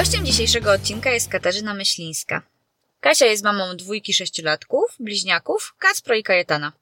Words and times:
Gościem 0.00 0.26
dzisiejszego 0.26 0.72
odcinka 0.72 1.10
jest 1.10 1.28
Katarzyna 1.28 1.74
Myślińska. 1.74 2.42
Kasia 3.00 3.26
jest 3.26 3.44
mamą 3.44 3.76
dwójki 3.76 4.14
sześciolatków, 4.14 4.96
bliźniaków, 5.00 5.74
Kacpro 5.78 6.14
i 6.14 6.22
Kajetana. 6.22 6.72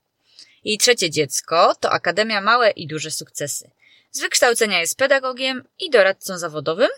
Jej 0.64 0.78
trzecie 0.78 1.10
dziecko 1.10 1.74
to 1.80 1.90
Akademia 1.90 2.40
Małe 2.40 2.70
i 2.70 2.86
Duże 2.86 3.10
Sukcesy. 3.10 3.70
Z 4.10 4.20
wykształcenia 4.20 4.80
jest 4.80 4.96
pedagogiem 4.96 5.64
i 5.80 5.90
doradcą 5.90 6.38
zawodowym. 6.38 6.88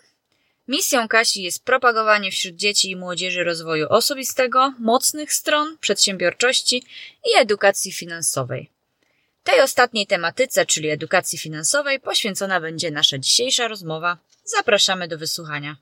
Misją 0.69 1.09
Kasi 1.09 1.43
jest 1.43 1.65
propagowanie 1.65 2.31
wśród 2.31 2.57
dzieci 2.57 2.91
i 2.91 2.97
młodzieży 2.97 3.45
rozwoju 3.45 3.87
osobistego, 3.89 4.75
mocnych 4.79 5.33
stron, 5.33 5.79
przedsiębiorczości 5.79 6.85
i 7.25 7.39
edukacji 7.39 7.93
finansowej. 7.93 8.71
Tej 9.45 9.61
ostatniej 9.61 10.07
tematyce, 10.07 10.67
czyli 10.67 10.89
edukacji 10.89 11.39
finansowej, 11.39 12.01
poświęcona 12.01 12.61
będzie 12.61 12.91
nasza 12.91 13.19
dzisiejsza 13.19 13.69
rozmowa. 13.69 14.19
Zapraszamy 14.45 15.09
do 15.09 15.19
wysłuchania. 15.19 15.77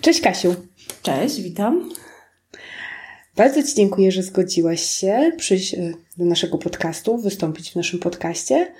Cześć 0.00 0.20
Kasiu. 0.20 0.54
Cześć, 1.02 1.40
witam. 1.40 1.90
Bardzo 3.36 3.62
Ci 3.62 3.74
dziękuję, 3.74 4.12
że 4.12 4.22
zgodziłaś 4.22 4.80
się 4.82 5.32
przyjść 5.36 5.74
e, 5.74 5.92
do 6.16 6.24
naszego 6.24 6.58
podcastu, 6.58 7.18
wystąpić 7.18 7.70
w 7.70 7.76
naszym 7.76 7.98
podcaście 7.98 8.72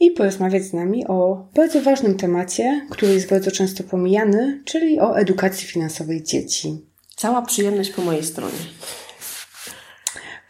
i 0.00 0.10
porozmawiać 0.10 0.62
z 0.62 0.72
nami 0.72 1.06
o 1.06 1.48
bardzo 1.54 1.82
ważnym 1.82 2.16
temacie, 2.16 2.86
który 2.90 3.14
jest 3.14 3.30
bardzo 3.30 3.50
często 3.50 3.84
pomijany, 3.84 4.62
czyli 4.64 5.00
o 5.00 5.18
edukacji 5.18 5.68
finansowej 5.68 6.22
dzieci. 6.22 6.80
Cała 7.16 7.42
przyjemność 7.42 7.90
po 7.90 8.02
mojej 8.02 8.24
stronie. 8.24 8.58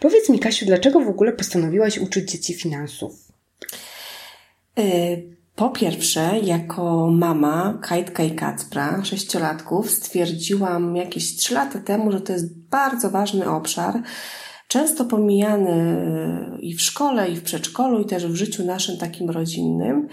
Powiedz 0.00 0.28
mi, 0.28 0.38
Kasiu, 0.38 0.66
dlaczego 0.66 1.00
w 1.00 1.08
ogóle 1.08 1.32
postanowiłaś 1.32 1.98
uczyć 1.98 2.30
dzieci 2.30 2.54
finansów? 2.54 3.12
Yy, 4.76 5.34
po 5.56 5.70
pierwsze, 5.70 6.38
jako 6.42 7.10
mama 7.10 7.78
Kajtka 7.82 8.22
i 8.22 8.30
Kacpra, 8.34 9.04
sześciolatków, 9.04 9.90
stwierdziłam 9.90 10.96
jakieś 10.96 11.36
trzy 11.36 11.54
lata 11.54 11.78
temu, 11.78 12.12
że 12.12 12.20
to 12.20 12.32
jest 12.32 12.68
bardzo 12.68 13.10
ważny 13.10 13.50
obszar, 13.50 14.02
często 14.68 15.04
pomijany 15.04 15.96
i 16.60 16.74
w 16.74 16.82
szkole, 16.82 17.28
i 17.28 17.36
w 17.36 17.42
przedszkolu, 17.42 18.00
i 18.00 18.06
też 18.06 18.26
w 18.26 18.34
życiu 18.34 18.64
naszym 18.64 18.98
takim 18.98 19.30
rodzinnym, 19.30 20.08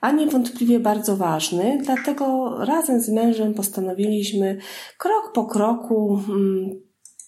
a 0.00 0.12
niewątpliwie 0.12 0.80
bardzo 0.80 1.16
ważny. 1.16 1.78
Dlatego 1.84 2.56
razem 2.64 3.00
z 3.00 3.08
mężem 3.08 3.54
postanowiliśmy 3.54 4.58
krok 4.98 5.32
po 5.34 5.44
kroku 5.44 6.22
mm, 6.28 6.85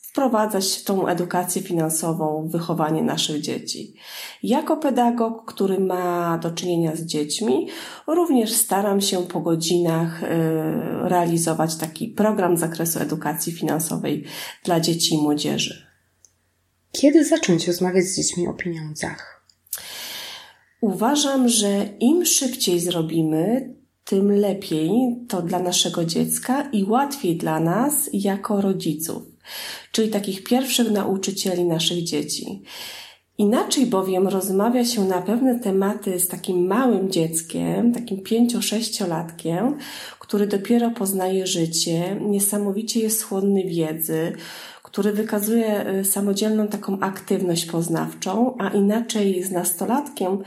wprowadzać 0.09 0.83
tą 0.83 1.07
edukację 1.07 1.63
finansową 1.63 2.49
w 2.49 2.53
wychowanie 2.53 3.03
naszych 3.03 3.41
dzieci. 3.41 3.95
Jako 4.43 4.77
pedagog, 4.77 5.53
który 5.53 5.81
ma 5.81 6.39
do 6.39 6.51
czynienia 6.51 6.97
z 6.97 7.03
dziećmi, 7.03 7.69
również 8.07 8.53
staram 8.53 9.01
się 9.01 9.27
po 9.27 9.41
godzinach 9.41 10.23
y, 10.23 10.27
realizować 11.03 11.77
taki 11.77 12.09
program 12.09 12.57
z 12.57 12.61
zakresu 12.61 12.99
edukacji 12.99 13.53
finansowej 13.53 14.25
dla 14.65 14.81
dzieci 14.81 15.15
i 15.15 15.19
młodzieży. 15.19 15.87
Kiedy 16.93 17.25
zacząć 17.25 17.67
rozmawiać 17.67 18.05
z 18.05 18.17
dziećmi 18.17 18.49
o 18.49 18.55
pieniądzach? 18.55 19.45
Uważam, 20.81 21.49
że 21.49 21.87
im 22.01 22.27
szybciej 22.27 22.81
zrobimy, 22.81 23.75
tym 24.05 24.33
lepiej 24.33 24.91
to 25.29 25.43
dla 25.43 25.59
naszego 25.59 26.05
dziecka 26.05 26.63
i 26.73 26.85
łatwiej 26.85 27.37
dla 27.37 27.61
nas 27.61 28.11
jako 28.13 28.61
rodziców 28.61 29.23
czyli 29.99 30.11
takich 30.11 30.45
pierwszych 30.45 30.91
nauczycieli 30.91 31.65
naszych 31.65 32.05
dzieci. 32.05 32.63
Inaczej 33.39 33.87
bowiem 33.87 34.29
rozmawia 34.29 34.85
się 34.85 35.05
na 35.05 35.23
pewne 35.23 35.61
tematy 35.61 36.21
z 36.21 36.29
takim 36.29 36.67
małym 36.67 37.11
dzieckiem, 37.11 37.95
takim 37.95 38.23
pięcio-sześciolatkiem, 38.23 39.79
który 40.19 40.47
dopiero 40.47 40.91
poznaje 40.91 41.47
życie, 41.47 42.17
niesamowicie 42.21 43.01
jest 43.01 43.23
chłonny 43.23 43.65
wiedzy, 43.65 44.33
który 44.83 45.13
wykazuje 45.13 45.91
y, 45.91 46.05
samodzielną 46.05 46.69
taką 46.69 47.01
aktywność 47.01 47.65
poznawczą, 47.65 48.57
a 48.59 48.69
inaczej 48.69 49.43
z 49.43 49.51
nastolatkiem, 49.51 50.39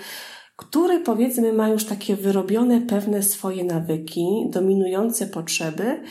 który 0.56 1.00
powiedzmy 1.00 1.54
ma 1.54 1.70
już 1.70 1.86
takie 1.86 2.16
wyrobione 2.16 2.82
pewne 2.82 3.24
swoje 3.24 3.64
nawyki, 3.64 4.26
dominujące 4.50 5.28
potrzeby 5.28 6.02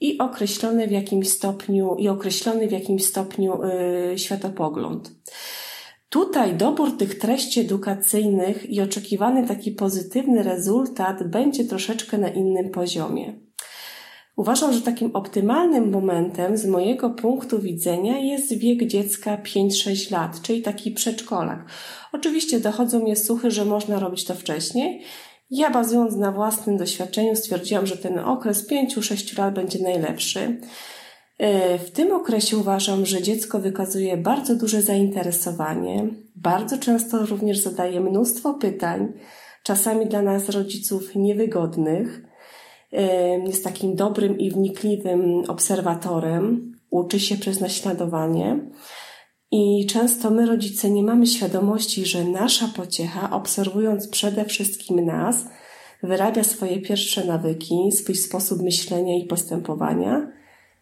i 0.00 0.18
określony 0.18 0.88
w 0.88 0.90
jakimś 0.90 1.28
stopniu, 1.28 1.94
i 1.98 2.08
określony 2.08 2.68
w 2.68 2.72
jakimś 2.72 3.04
stopniu 3.04 3.58
yy, 4.10 4.18
światopogląd. 4.18 5.12
Tutaj 6.08 6.54
dobór 6.54 6.96
tych 6.96 7.18
treści 7.18 7.60
edukacyjnych 7.60 8.70
i 8.70 8.80
oczekiwany 8.80 9.46
taki 9.46 9.72
pozytywny 9.72 10.42
rezultat 10.42 11.30
będzie 11.30 11.64
troszeczkę 11.64 12.18
na 12.18 12.28
innym 12.28 12.70
poziomie. 12.70 13.46
Uważam, 14.36 14.72
że 14.72 14.80
takim 14.82 15.16
optymalnym 15.16 15.90
momentem 15.90 16.56
z 16.56 16.66
mojego 16.66 17.10
punktu 17.10 17.60
widzenia 17.60 18.18
jest 18.18 18.58
wiek 18.58 18.86
dziecka 18.86 19.36
5-6 19.36 20.12
lat, 20.12 20.42
czyli 20.42 20.62
taki 20.62 20.90
przedszkolak. 20.90 21.64
Oczywiście 22.12 22.60
dochodzą 22.60 23.00
mnie 23.00 23.16
słuchy, 23.16 23.50
że 23.50 23.64
można 23.64 23.98
robić 23.98 24.24
to 24.24 24.34
wcześniej, 24.34 25.02
ja 25.50 25.70
bazując 25.70 26.16
na 26.16 26.32
własnym 26.32 26.76
doświadczeniu 26.76 27.36
stwierdziłam, 27.36 27.86
że 27.86 27.96
ten 27.96 28.18
okres 28.18 28.70
5-6 28.70 29.38
lat 29.38 29.54
będzie 29.54 29.82
najlepszy. 29.82 30.60
E, 31.38 31.78
w 31.78 31.90
tym 31.90 32.12
okresie 32.12 32.56
uważam, 32.56 33.06
że 33.06 33.22
dziecko 33.22 33.58
wykazuje 33.58 34.16
bardzo 34.16 34.56
duże 34.56 34.82
zainteresowanie, 34.82 36.08
bardzo 36.36 36.78
często 36.78 37.26
również 37.26 37.58
zadaje 37.58 38.00
mnóstwo 38.00 38.54
pytań, 38.54 39.12
czasami 39.62 40.06
dla 40.06 40.22
nas 40.22 40.48
rodziców 40.48 41.14
niewygodnych. 41.14 42.22
E, 42.92 43.38
jest 43.38 43.64
takim 43.64 43.96
dobrym 43.96 44.38
i 44.38 44.50
wnikliwym 44.50 45.44
obserwatorem, 45.48 46.72
uczy 46.90 47.20
się 47.20 47.36
przez 47.36 47.60
naśladowanie. 47.60 48.60
I 49.50 49.86
często 49.86 50.30
my, 50.30 50.46
rodzice, 50.46 50.90
nie 50.90 51.02
mamy 51.02 51.26
świadomości, 51.26 52.06
że 52.06 52.24
nasza 52.24 52.68
pociecha, 52.68 53.30
obserwując 53.30 54.08
przede 54.08 54.44
wszystkim 54.44 55.04
nas, 55.04 55.36
wyrabia 56.02 56.44
swoje 56.44 56.80
pierwsze 56.80 57.24
nawyki, 57.24 57.92
swój 57.92 58.14
sposób 58.14 58.62
myślenia 58.62 59.16
i 59.16 59.24
postępowania, 59.24 60.32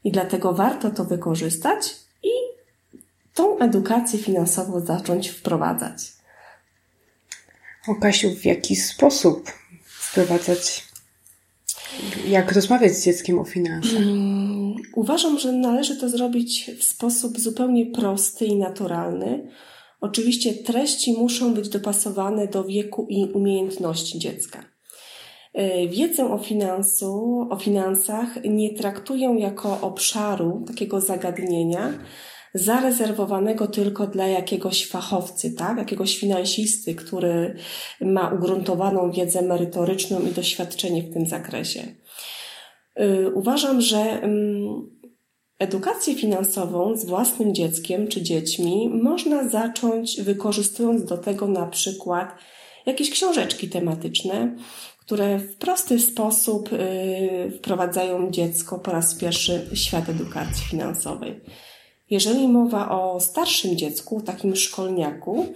i 0.04 0.12
dlatego 0.12 0.52
warto 0.52 0.90
to 0.90 1.04
wykorzystać 1.04 1.96
i 2.22 2.30
tą 3.34 3.58
edukację 3.58 4.18
finansową 4.18 4.80
zacząć 4.80 5.28
wprowadzać. 5.28 6.12
O 7.88 7.94
Kasiu, 7.94 8.30
w 8.30 8.44
jaki 8.44 8.76
sposób 8.76 9.50
wprowadzać 9.84 10.84
jak 12.26 12.52
rozmawiać 12.52 12.92
z 12.92 13.04
dzieckiem 13.04 13.38
o 13.38 13.44
finansach? 13.44 14.00
Uważam, 14.94 15.38
że 15.38 15.52
należy 15.52 15.96
to 15.96 16.08
zrobić 16.08 16.70
w 16.78 16.84
sposób 16.84 17.40
zupełnie 17.40 17.86
prosty 17.86 18.44
i 18.44 18.56
naturalny. 18.56 19.50
Oczywiście 20.00 20.54
treści 20.54 21.12
muszą 21.12 21.54
być 21.54 21.68
dopasowane 21.68 22.48
do 22.48 22.64
wieku 22.64 23.06
i 23.08 23.24
umiejętności 23.24 24.18
dziecka. 24.18 24.64
E, 25.54 25.88
wiedzę 25.88 26.32
o, 26.32 26.38
finansu, 26.38 27.46
o 27.50 27.56
finansach 27.56 28.44
nie 28.44 28.74
traktuję 28.74 29.36
jako 29.38 29.80
obszaru 29.80 30.64
takiego 30.66 31.00
zagadnienia, 31.00 31.92
zarezerwowanego 32.54 33.66
tylko 33.66 34.06
dla 34.06 34.26
jakiegoś 34.26 34.86
fachowcy, 34.86 35.52
tak? 35.52 35.78
jakiegoś 35.78 36.18
finansisty, 36.18 36.94
który 36.94 37.56
ma 38.00 38.28
ugruntowaną 38.28 39.10
wiedzę 39.10 39.42
merytoryczną 39.42 40.20
i 40.20 40.32
doświadczenie 40.32 41.02
w 41.02 41.12
tym 41.12 41.26
zakresie. 41.26 41.82
Y, 43.00 43.30
uważam, 43.34 43.80
że 43.80 44.20
Edukację 45.58 46.14
finansową 46.14 46.96
z 46.96 47.04
własnym 47.04 47.54
dzieckiem 47.54 48.08
czy 48.08 48.22
dziećmi 48.22 48.88
można 49.02 49.48
zacząć 49.48 50.22
wykorzystując 50.22 51.04
do 51.04 51.18
tego 51.18 51.48
na 51.48 51.66
przykład 51.66 52.34
jakieś 52.86 53.10
książeczki 53.10 53.68
tematyczne, 53.68 54.56
które 54.98 55.38
w 55.38 55.56
prosty 55.56 56.00
sposób 56.00 56.72
y, 56.72 57.52
wprowadzają 57.58 58.30
dziecko 58.30 58.78
po 58.78 58.90
raz 58.90 59.14
pierwszy 59.14 59.66
w 59.72 59.76
świat 59.76 60.08
edukacji 60.08 60.66
finansowej. 60.66 61.40
Jeżeli 62.10 62.48
mowa 62.48 62.90
o 62.90 63.20
starszym 63.20 63.76
dziecku, 63.76 64.20
takim 64.20 64.56
szkolniaku, 64.56 65.46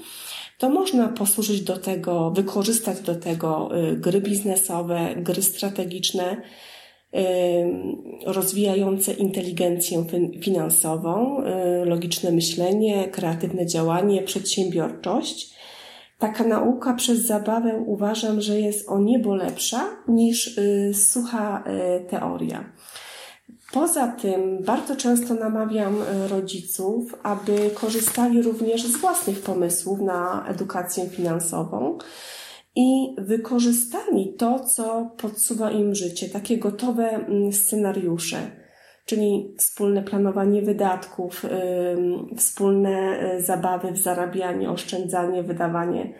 to 0.58 0.70
można 0.70 1.08
posłużyć 1.08 1.60
do 1.60 1.76
tego, 1.76 2.30
wykorzystać 2.30 3.00
do 3.00 3.14
tego 3.14 3.70
y, 3.78 3.96
gry 3.96 4.20
biznesowe, 4.20 5.14
gry 5.16 5.42
strategiczne, 5.42 6.42
rozwijające 8.26 9.12
inteligencję 9.12 10.04
finansową, 10.40 11.42
logiczne 11.84 12.32
myślenie, 12.32 13.08
kreatywne 13.08 13.66
działanie, 13.66 14.22
przedsiębiorczość 14.22 15.58
taka 16.18 16.44
nauka 16.44 16.94
przez 16.94 17.18
zabawę 17.18 17.82
uważam, 17.86 18.40
że 18.40 18.60
jest 18.60 18.88
o 18.88 18.98
niebo 18.98 19.34
lepsza 19.34 19.84
niż 20.08 20.58
y, 20.58 20.94
sucha 20.94 21.64
y, 21.66 22.04
teoria. 22.10 22.72
Poza 23.72 24.08
tym 24.08 24.62
bardzo 24.64 24.96
często 24.96 25.34
namawiam 25.34 26.02
y, 26.02 26.28
rodziców, 26.28 27.14
aby 27.22 27.70
korzystali 27.74 28.42
również 28.42 28.86
z 28.86 28.96
własnych 28.96 29.40
pomysłów 29.40 30.00
na 30.00 30.44
edukację 30.48 31.08
finansową 31.08 31.98
i 32.76 33.14
wykorzystali 33.18 34.34
to, 34.38 34.60
co 34.60 35.10
podsuwa 35.16 35.70
im 35.70 35.94
życie, 35.94 36.28
takie 36.28 36.58
gotowe 36.58 37.08
mm, 37.08 37.52
scenariusze 37.52 38.58
czyli 39.08 39.54
wspólne 39.58 40.02
planowanie 40.02 40.62
wydatków, 40.62 41.44
wspólne 42.36 43.20
y, 43.36 43.42
zabawy 43.42 43.92
w 43.92 43.98
zarabianie, 43.98 44.70
oszczędzanie, 44.70 45.42
wydawanie 45.42 46.14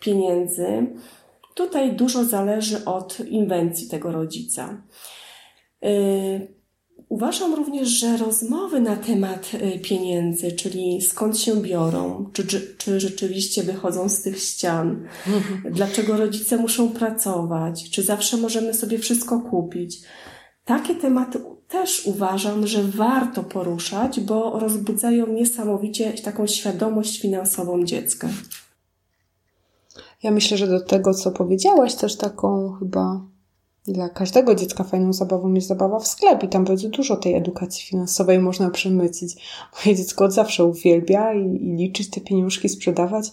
pieniędzy. 0.00 0.86
Tutaj 1.54 1.92
dużo 1.92 2.24
zależy 2.24 2.84
od 2.84 3.20
inwencji 3.20 3.88
tego 3.88 4.12
rodzica. 4.12 4.82
Uważam 7.12 7.54
również, 7.54 7.88
że 7.88 8.16
rozmowy 8.16 8.80
na 8.80 8.96
temat 8.96 9.50
y, 9.54 9.78
pieniędzy, 9.78 10.52
czyli 10.52 11.02
skąd 11.02 11.38
się 11.38 11.56
biorą, 11.56 12.30
czy, 12.32 12.46
czy, 12.46 12.74
czy 12.78 13.00
rzeczywiście 13.00 13.62
wychodzą 13.62 14.08
z 14.08 14.22
tych 14.22 14.38
ścian, 14.42 15.06
mhm. 15.26 15.74
dlaczego 15.74 16.16
rodzice 16.16 16.56
muszą 16.56 16.88
pracować, 16.88 17.90
czy 17.90 18.02
zawsze 18.02 18.36
możemy 18.36 18.74
sobie 18.74 18.98
wszystko 18.98 19.40
kupić. 19.40 20.00
Takie 20.64 20.94
tematy 20.94 21.40
też 21.68 22.06
uważam, 22.06 22.66
że 22.66 22.82
warto 22.82 23.42
poruszać, 23.42 24.20
bo 24.20 24.58
rozbudzają 24.58 25.26
niesamowicie 25.26 26.12
taką 26.12 26.46
świadomość 26.46 27.20
finansową 27.20 27.84
dziecka. 27.84 28.28
Ja 30.22 30.30
myślę, 30.30 30.56
że 30.56 30.66
do 30.66 30.80
tego, 30.80 31.14
co 31.14 31.30
powiedziałaś, 31.30 31.94
też 31.94 32.16
taką 32.16 32.72
chyba 32.78 33.31
dla 33.86 34.08
każdego 34.08 34.54
dziecka 34.54 34.84
fajną 34.84 35.12
zabawą 35.12 35.52
jest 35.52 35.68
zabawa 35.68 35.98
w 35.98 36.08
sklep 36.08 36.42
i 36.42 36.48
tam 36.48 36.64
bardzo 36.64 36.88
dużo 36.88 37.16
tej 37.16 37.34
edukacji 37.34 37.84
finansowej 37.84 38.38
można 38.38 38.70
przemycić. 38.70 39.36
Moje 39.76 39.96
dziecko 39.96 40.24
od 40.24 40.32
zawsze 40.32 40.64
uwielbia 40.64 41.34
i, 41.34 41.46
i 41.46 41.76
liczyć 41.76 42.10
te 42.10 42.20
pieniążki, 42.20 42.68
sprzedawać, 42.68 43.30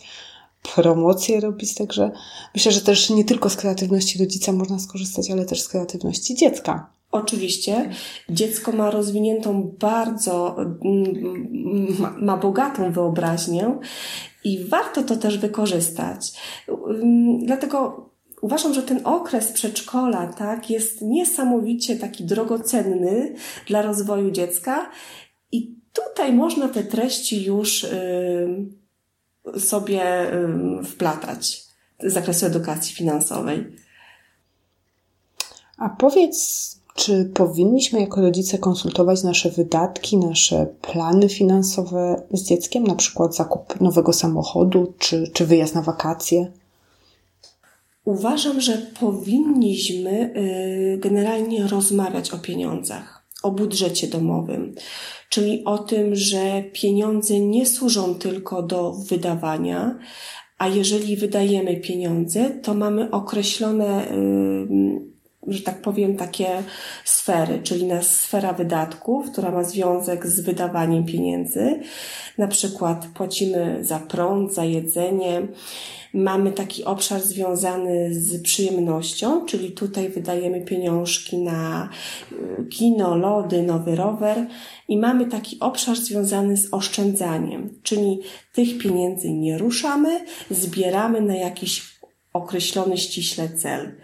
promocje 0.75 1.40
robić, 1.40 1.75
także 1.75 2.12
myślę, 2.56 2.72
że 2.72 2.81
też 2.81 3.10
nie 3.10 3.24
tylko 3.24 3.50
z 3.50 3.56
kreatywności 3.56 4.19
rodzica 4.19 4.51
można 4.51 4.80
skorzystać, 4.80 5.31
ale 5.31 5.46
też 5.46 5.62
z 5.62 5.68
kreatywności 5.68 6.36
dziecka. 6.36 6.90
Oczywiście 7.12 7.90
dziecko 8.30 8.72
ma 8.72 8.92
rozwiniętą 8.92 9.75
bardzo, 9.80 10.56
mm, 10.86 11.96
ma, 12.00 12.16
ma, 12.22 12.38
bogatą 12.38 12.92
wyobraźnię 12.92 13.78
i 14.44 14.66
warto 14.66 15.04
to 15.04 15.16
też 15.16 15.38
wykorzystać. 15.38 16.34
Mm, 16.68 17.46
dlatego 17.46 18.08
uważam, 18.41 18.74
że 18.74 18.83
ten 18.83 19.01
okres 19.03 19.51
przedszkola, 19.51 20.27
tak, 20.27 20.69
jest 20.69 21.01
niesamowicie 21.01 21.95
taki 21.95 22.24
drogocenny 22.24 23.36
dla 23.68 23.81
rozwoju 23.81 24.31
dziecka 24.31 24.89
i 25.51 25.75
tutaj 25.94 26.33
można 26.33 26.68
te 26.68 26.83
treści 26.83 27.44
już 27.44 27.83
y, 27.83 28.69
sobie 29.59 30.33
y, 30.33 30.83
wplatać 30.83 31.63
z 32.03 32.13
zakresu 32.13 32.45
edukacji 32.45 32.95
finansowej. 32.95 33.75
A 35.77 35.89
powiedz, 35.89 36.69
czy 36.95 37.31
powinniśmy 37.33 38.01
jako 38.01 38.21
rodzice 38.21 38.57
konsultować 38.57 39.24
nasze 39.24 39.50
wydatki, 39.50 40.18
nasze 40.18 40.65
plany 40.81 41.30
finansowe 41.30 42.21
z 42.31 42.44
dzieckiem, 42.44 42.83
na 42.83 42.95
przykład 42.95 43.36
zakup 43.36 43.81
nowego 43.81 44.13
samochodu 44.13 44.94
czy, 44.97 45.27
czy 45.33 45.45
wyjazd 45.45 45.75
na 45.75 45.81
wakacje? 45.81 46.51
Uważam, 48.09 48.61
że 48.61 48.77
powinniśmy 49.00 50.33
y, 50.35 50.97
generalnie 50.97 51.67
rozmawiać 51.67 52.31
o 52.31 52.38
pieniądzach, 52.38 53.23
o 53.44 53.51
budżecie 53.51 54.07
domowym, 54.07 54.75
czyli 55.29 55.65
o 55.65 55.77
tym, 55.77 56.15
że 56.15 56.63
pieniądze 56.73 57.39
nie 57.39 57.65
służą 57.65 58.15
tylko 58.15 58.63
do 58.63 58.94
wydawania, 58.94 60.00
a 60.57 60.67
jeżeli 60.67 61.15
wydajemy 61.15 61.77
pieniądze, 61.77 62.50
to 62.50 62.73
mamy 62.73 63.11
określone 63.11 64.12
y, 64.12 65.09
że 65.47 65.62
tak 65.62 65.81
powiem, 65.81 66.17
takie 66.17 66.63
sfery, 67.05 67.59
czyli 67.63 67.85
na 67.85 68.01
sfera 68.01 68.53
wydatków, 68.53 69.31
która 69.31 69.51
ma 69.51 69.63
związek 69.63 70.27
z 70.27 70.39
wydawaniem 70.39 71.05
pieniędzy. 71.05 71.79
Na 72.38 72.47
przykład 72.47 73.07
płacimy 73.13 73.77
za 73.81 74.00
prąd, 74.00 74.53
za 74.53 74.65
jedzenie. 74.65 75.47
Mamy 76.13 76.51
taki 76.51 76.83
obszar 76.83 77.21
związany 77.21 78.13
z 78.13 78.41
przyjemnością, 78.41 79.45
czyli 79.45 79.71
tutaj 79.71 80.09
wydajemy 80.09 80.61
pieniążki 80.61 81.38
na 81.38 81.89
y, 82.31 82.65
kino, 82.65 83.15
lody, 83.15 83.63
nowy 83.63 83.95
rower. 83.95 84.47
I 84.88 84.97
mamy 84.97 85.25
taki 85.25 85.59
obszar 85.59 85.95
związany 85.95 86.57
z 86.57 86.73
oszczędzaniem, 86.73 87.79
czyli 87.83 88.19
tych 88.53 88.77
pieniędzy 88.77 89.29
nie 89.29 89.57
ruszamy, 89.57 90.25
zbieramy 90.51 91.21
na 91.21 91.35
jakiś 91.35 92.00
określony 92.33 92.97
ściśle 92.97 93.50
cel. 93.50 93.95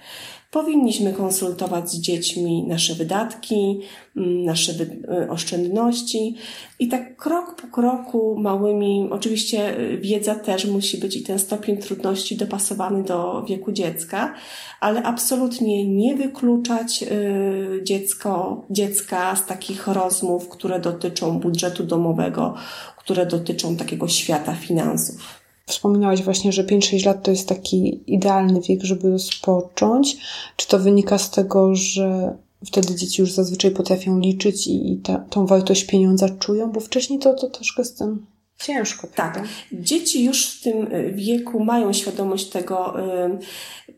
Powinniśmy 0.55 1.13
konsultować 1.13 1.91
z 1.91 1.99
dziećmi 1.99 2.63
nasze 2.67 2.93
wydatki, 2.93 3.79
mm, 4.17 4.45
nasze 4.45 4.71
y, 4.71 5.29
oszczędności 5.29 6.35
i 6.79 6.87
tak 6.87 7.15
krok 7.15 7.55
po 7.61 7.67
kroku, 7.67 8.35
małymi, 8.39 9.07
oczywiście 9.11 9.79
y, 9.79 9.97
wiedza 9.97 10.35
też 10.35 10.65
musi 10.65 10.97
być 10.97 11.15
i 11.15 11.23
ten 11.23 11.39
stopień 11.39 11.77
trudności 11.77 12.35
dopasowany 12.35 13.03
do 13.03 13.45
wieku 13.49 13.71
dziecka, 13.71 14.33
ale 14.79 15.03
absolutnie 15.03 15.87
nie 15.87 16.15
wykluczać 16.15 17.03
y, 17.03 17.83
dziecko, 17.83 18.65
dziecka 18.69 19.35
z 19.35 19.45
takich 19.45 19.87
rozmów, 19.87 20.49
które 20.49 20.79
dotyczą 20.79 21.39
budżetu 21.39 21.83
domowego, 21.83 22.55
które 22.97 23.25
dotyczą 23.25 23.75
takiego 23.77 24.07
świata 24.07 24.55
finansów. 24.55 25.34
Wspominałaś 25.67 26.23
właśnie, 26.23 26.51
że 26.51 26.63
5-6 26.63 27.05
lat 27.05 27.23
to 27.23 27.31
jest 27.31 27.49
taki 27.49 28.03
idealny 28.13 28.61
wiek, 28.61 28.83
żeby 28.83 29.09
rozpocząć. 29.09 30.17
Czy 30.55 30.67
to 30.67 30.79
wynika 30.79 31.17
z 31.17 31.31
tego, 31.31 31.75
że 31.75 32.37
wtedy 32.65 32.95
dzieci 32.95 33.21
już 33.21 33.31
zazwyczaj 33.31 33.71
potrafią 33.71 34.19
liczyć 34.19 34.67
i, 34.67 34.91
i 34.91 34.97
ta, 34.97 35.17
tą 35.17 35.45
wartość 35.45 35.85
pieniądza 35.85 36.29
czują? 36.29 36.71
Bo 36.71 36.79
wcześniej 36.79 37.19
to, 37.19 37.33
to 37.33 37.49
troszkę 37.49 37.83
z 37.83 37.93
tym 37.93 38.25
ciężko. 38.59 39.07
Tak. 39.07 39.33
Prawda? 39.33 39.49
Dzieci 39.71 40.23
już 40.23 40.47
w 40.47 40.63
tym 40.63 40.93
y, 40.93 41.11
wieku 41.11 41.63
mają 41.63 41.93
świadomość 41.93 42.49
tego, 42.49 42.99
y, 43.25 43.39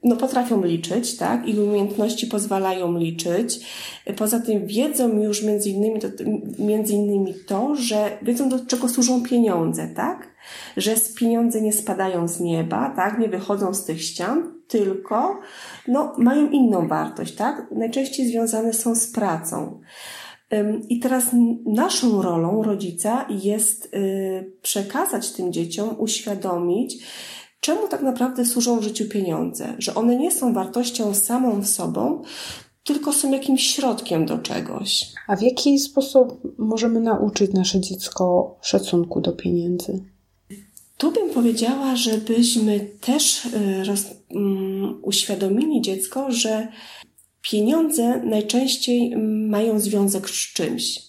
no 0.04 0.16
potrafią 0.16 0.64
liczyć, 0.64 1.18
tak? 1.18 1.48
Ich 1.48 1.60
umiejętności 1.60 2.28
pozwalają 2.28 2.98
liczyć. 2.98 3.60
Poza 4.18 4.40
tym 4.40 4.68
wiedzą 4.68 5.22
już 5.22 5.44
między 5.44 5.70
innymi, 5.70 6.00
to, 6.00 6.08
między 6.60 6.94
innymi 6.94 7.34
to, 7.48 7.76
że 7.76 8.18
wiedzą 8.22 8.50
do 8.50 8.66
czego 8.66 8.90
służą 8.90 9.24
pieniądze, 9.24 9.88
tak? 9.96 10.37
Że 10.78 10.96
pieniądze 11.16 11.62
nie 11.62 11.74
spadają 11.74 12.28
z 12.28 12.40
nieba, 12.40 12.94
tak? 12.96 13.20
Nie 13.20 13.30
wychodzą 13.30 13.74
z 13.74 13.86
tych 13.86 14.04
ścian, 14.04 14.54
tylko 14.68 15.40
no, 15.88 16.14
mają 16.18 16.50
inną 16.50 16.88
wartość, 16.88 17.36
tak? 17.36 17.68
Najczęściej 17.72 18.28
związane 18.28 18.74
są 18.74 18.96
z 18.96 19.08
pracą. 19.08 19.80
I 20.90 21.00
teraz 21.00 21.26
naszą 21.66 22.22
rolą 22.22 22.64
rodzica 22.64 23.26
jest 23.30 23.86
y, 23.96 24.54
przekazać 24.62 25.32
tym 25.32 25.54
dzieciom, 25.54 25.96
uświadomić, 25.98 27.04
czemu 27.60 27.88
tak 27.88 28.02
naprawdę 28.02 28.46
służą 28.46 28.80
w 28.80 28.84
życiu 28.84 29.06
pieniądze, 29.10 29.76
że 29.80 29.96
one 29.96 30.16
nie 30.16 30.32
są 30.32 30.54
wartością 30.54 31.14
samą 31.14 31.62
w 31.62 31.68
sobą, 31.68 32.22
tylko 32.84 33.14
są 33.14 33.32
jakimś 33.32 33.68
środkiem 33.76 34.26
do 34.26 34.38
czegoś. 34.38 35.14
A 35.28 35.36
w 35.36 35.42
jaki 35.42 35.80
sposób 35.80 36.42
możemy 36.58 37.00
nauczyć 37.00 37.54
nasze 37.54 37.80
dziecko 37.80 38.56
szacunku 38.62 39.22
do 39.22 39.32
pieniędzy? 39.32 40.04
Tu 40.98 41.12
bym 41.12 41.30
powiedziała, 41.30 41.96
żebyśmy 41.96 42.80
też 42.80 43.46
y, 43.46 43.84
roz, 43.84 44.06
um, 44.30 45.00
uświadomili 45.02 45.82
dziecko, 45.82 46.32
że 46.32 46.68
pieniądze 47.42 48.22
najczęściej 48.24 49.18
mają 49.48 49.80
związek 49.80 50.30
z 50.30 50.54
czymś. 50.54 51.08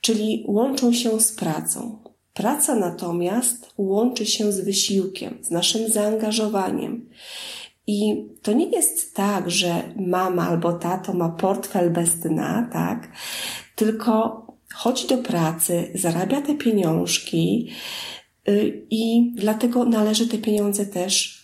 czyli 0.00 0.44
łączą 0.46 0.92
się 0.92 1.20
z 1.20 1.32
pracą. 1.32 1.98
Praca 2.34 2.74
natomiast 2.74 3.72
łączy 3.78 4.26
się 4.26 4.52
z 4.52 4.60
wysiłkiem, 4.60 5.38
z 5.42 5.50
naszym 5.50 5.88
zaangażowaniem. 5.88 7.08
I 7.86 8.26
to 8.42 8.52
nie 8.52 8.70
jest 8.70 9.14
tak, 9.14 9.50
że 9.50 9.82
mama 9.96 10.48
albo 10.48 10.72
tato 10.72 11.14
ma 11.14 11.28
portfel 11.28 11.90
bez 11.90 12.20
dna, 12.20 12.68
tak? 12.72 13.12
Tylko 13.76 14.46
chodzi 14.74 15.06
do 15.06 15.18
pracy, 15.18 15.90
zarabia 15.94 16.42
te 16.42 16.54
pieniążki 16.54 17.70
i 18.90 19.32
dlatego 19.36 19.84
należy 19.84 20.28
te 20.28 20.38
pieniądze 20.38 20.86
też 20.86 21.38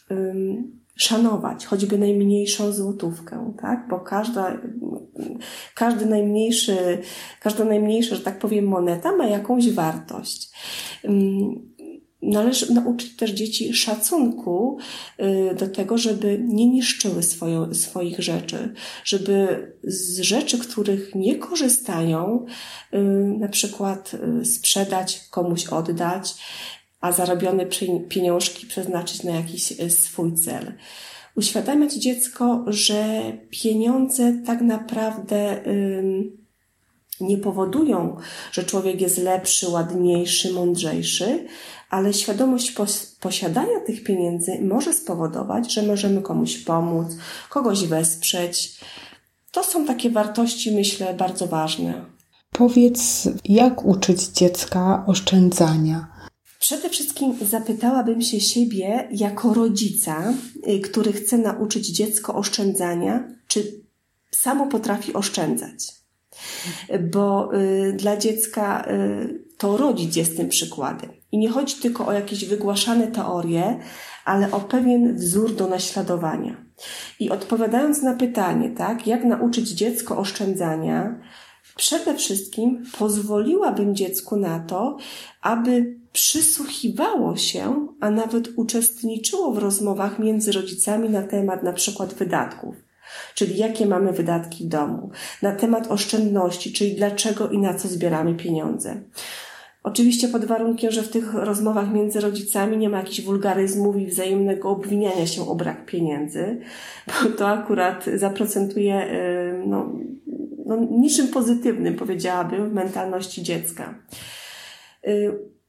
szanować, 0.96 1.66
choćby 1.66 1.98
najmniejszą 1.98 2.72
złotówkę, 2.72 3.54
tak? 3.60 3.88
Bo 3.90 4.00
każda, 4.00 4.58
każdy 5.74 6.06
najmniejszy, 6.06 6.76
każda 7.40 7.64
najmniejsza, 7.64 8.14
że 8.16 8.22
tak 8.22 8.38
powiem, 8.38 8.64
moneta 8.64 9.16
ma 9.16 9.26
jakąś 9.26 9.70
wartość. 9.70 10.50
Należy 12.22 12.72
nauczyć 12.72 13.16
też 13.16 13.30
dzieci 13.30 13.74
szacunku 13.74 14.78
y, 15.20 15.54
do 15.54 15.68
tego, 15.68 15.98
żeby 15.98 16.40
nie 16.48 16.66
niszczyły 16.66 17.22
swoją, 17.22 17.74
swoich 17.74 18.20
rzeczy, 18.20 18.74
żeby 19.04 19.46
z 19.84 20.20
rzeczy, 20.20 20.58
których 20.58 21.14
nie 21.14 21.36
korzystają, 21.36 22.46
y, 22.94 22.98
na 23.38 23.48
przykład 23.48 24.14
y, 24.40 24.44
sprzedać, 24.44 25.28
komuś 25.30 25.66
oddać, 25.66 26.34
a 27.04 27.12
zarobione 27.12 27.66
pieniążki 28.08 28.66
przeznaczyć 28.66 29.22
na 29.22 29.30
jakiś 29.30 29.72
swój 29.88 30.34
cel. 30.34 30.72
Uświadamiać 31.36 31.92
dziecko, 31.94 32.64
że 32.66 33.22
pieniądze 33.50 34.32
tak 34.46 34.60
naprawdę 34.60 35.62
nie 37.20 37.38
powodują, 37.38 38.16
że 38.52 38.64
człowiek 38.64 39.00
jest 39.00 39.18
lepszy, 39.18 39.68
ładniejszy, 39.68 40.52
mądrzejszy, 40.52 41.46
ale 41.90 42.12
świadomość 42.12 42.74
posiadania 43.20 43.80
tych 43.86 44.04
pieniędzy 44.04 44.58
może 44.62 44.92
spowodować, 44.92 45.72
że 45.72 45.82
możemy 45.82 46.22
komuś 46.22 46.56
pomóc, 46.56 47.06
kogoś 47.50 47.84
wesprzeć. 47.86 48.80
To 49.52 49.64
są 49.64 49.86
takie 49.86 50.10
wartości, 50.10 50.72
myślę, 50.72 51.14
bardzo 51.14 51.46
ważne. 51.46 52.04
Powiedz, 52.52 53.28
jak 53.44 53.84
uczyć 53.84 54.22
dziecka 54.22 55.04
oszczędzania? 55.06 56.13
Przede 56.64 56.88
wszystkim 56.88 57.34
zapytałabym 57.42 58.22
się 58.22 58.40
siebie 58.40 59.08
jako 59.10 59.54
rodzica, 59.54 60.34
y, 60.68 60.80
który 60.80 61.12
chce 61.12 61.38
nauczyć 61.38 61.88
dziecko 61.88 62.34
oszczędzania, 62.34 63.28
czy 63.48 63.82
samo 64.30 64.66
potrafi 64.66 65.14
oszczędzać. 65.14 65.92
Bo 67.12 67.54
y, 67.54 67.92
dla 67.92 68.16
dziecka 68.16 68.84
y, 68.90 69.44
to 69.58 69.76
rodzic 69.76 70.16
jest 70.16 70.36
tym 70.36 70.48
przykładem. 70.48 71.10
I 71.32 71.38
nie 71.38 71.50
chodzi 71.50 71.74
tylko 71.74 72.06
o 72.06 72.12
jakieś 72.12 72.44
wygłaszane 72.44 73.06
teorie, 73.06 73.78
ale 74.24 74.50
o 74.50 74.60
pewien 74.60 75.16
wzór 75.16 75.54
do 75.54 75.66
naśladowania. 75.66 76.64
I 77.20 77.30
odpowiadając 77.30 78.02
na 78.02 78.14
pytanie, 78.14 78.70
tak, 78.70 79.06
jak 79.06 79.24
nauczyć 79.24 79.68
dziecko 79.68 80.18
oszczędzania, 80.18 81.20
przede 81.76 82.14
wszystkim 82.14 82.84
pozwoliłabym 82.98 83.94
dziecku 83.94 84.36
na 84.36 84.60
to, 84.60 84.96
aby 85.42 85.96
przysłuchiwało 86.12 87.36
się, 87.36 87.88
a 88.00 88.10
nawet 88.10 88.48
uczestniczyło 88.56 89.52
w 89.52 89.58
rozmowach 89.58 90.18
między 90.18 90.52
rodzicami 90.52 91.08
na 91.10 91.22
temat 91.22 91.62
na 91.62 91.72
przykład 91.72 92.14
wydatków. 92.14 92.74
Czyli 93.34 93.56
jakie 93.56 93.86
mamy 93.86 94.12
wydatki 94.12 94.64
w 94.64 94.68
domu, 94.68 95.10
na 95.42 95.52
temat 95.52 95.90
oszczędności, 95.90 96.72
czyli 96.72 96.94
dlaczego 96.94 97.48
i 97.48 97.58
na 97.58 97.74
co 97.74 97.88
zbieramy 97.88 98.34
pieniądze. 98.34 99.00
Oczywiście 99.84 100.28
pod 100.28 100.44
warunkiem, 100.44 100.90
że 100.90 101.02
w 101.02 101.08
tych 101.08 101.34
rozmowach 101.34 101.92
między 101.92 102.20
rodzicami 102.20 102.76
nie 102.76 102.88
ma 102.88 102.98
jakichś 102.98 103.20
wulgaryzmów 103.20 103.96
i 103.96 104.06
wzajemnego 104.06 104.70
obwiniania 104.70 105.26
się 105.26 105.48
o 105.48 105.54
brak 105.54 105.86
pieniędzy, 105.86 106.60
bo 107.06 107.30
to 107.30 107.48
akurat 107.48 108.04
zaprocentuje 108.14 109.12
y, 109.12 109.66
no, 109.66 109.92
no, 110.66 110.76
niczym 110.76 111.28
pozytywnym, 111.28 111.96
powiedziałabym, 111.96 112.70
w 112.70 112.72
mentalności 112.72 113.42
dziecka. 113.42 113.94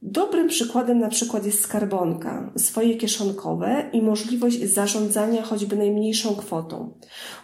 Dobrym 0.02 0.48
przykładem 0.48 0.98
na 0.98 1.08
przykład 1.08 1.46
jest 1.46 1.60
skarbonka, 1.60 2.52
swoje 2.56 2.96
kieszonkowe 2.96 3.90
i 3.92 4.02
możliwość 4.02 4.62
zarządzania 4.62 5.42
choćby 5.42 5.76
najmniejszą 5.76 6.34
kwotą. 6.34 6.98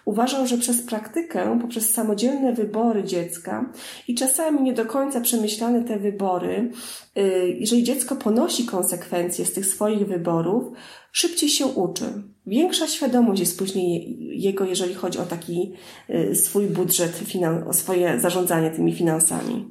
Uważam, 0.04 0.46
że 0.46 0.58
przez 0.58 0.82
praktykę, 0.82 1.58
poprzez 1.60 1.90
samodzielne 1.90 2.52
wybory 2.52 3.04
dziecka 3.04 3.72
i 4.08 4.14
czasami 4.14 4.62
nie 4.62 4.72
do 4.72 4.86
końca 4.86 5.20
przemyślane 5.20 5.84
te 5.84 5.98
wybory, 5.98 6.70
y, 7.18 7.56
jeżeli 7.60 7.82
dziecko 7.82 8.16
ponosi 8.16 8.64
konsekwencje 8.64 9.44
z 9.44 9.52
tych 9.52 9.66
swoich 9.66 10.06
wyborów, 10.06 10.64
szybciej 11.12 11.48
się 11.48 11.66
uczy. 11.66 12.04
Większa 12.46 12.86
świadomość 12.86 13.40
jest 13.40 13.58
później 13.58 14.18
jego, 14.40 14.64
jeżeli 14.64 14.94
chodzi 14.94 15.18
o 15.18 15.26
taki 15.26 15.72
y, 16.10 16.34
swój 16.34 16.66
budżet, 16.66 17.22
o 17.68 17.72
swoje 17.72 18.20
zarządzanie 18.20 18.70
tymi 18.70 18.92
finansami. 18.92 19.68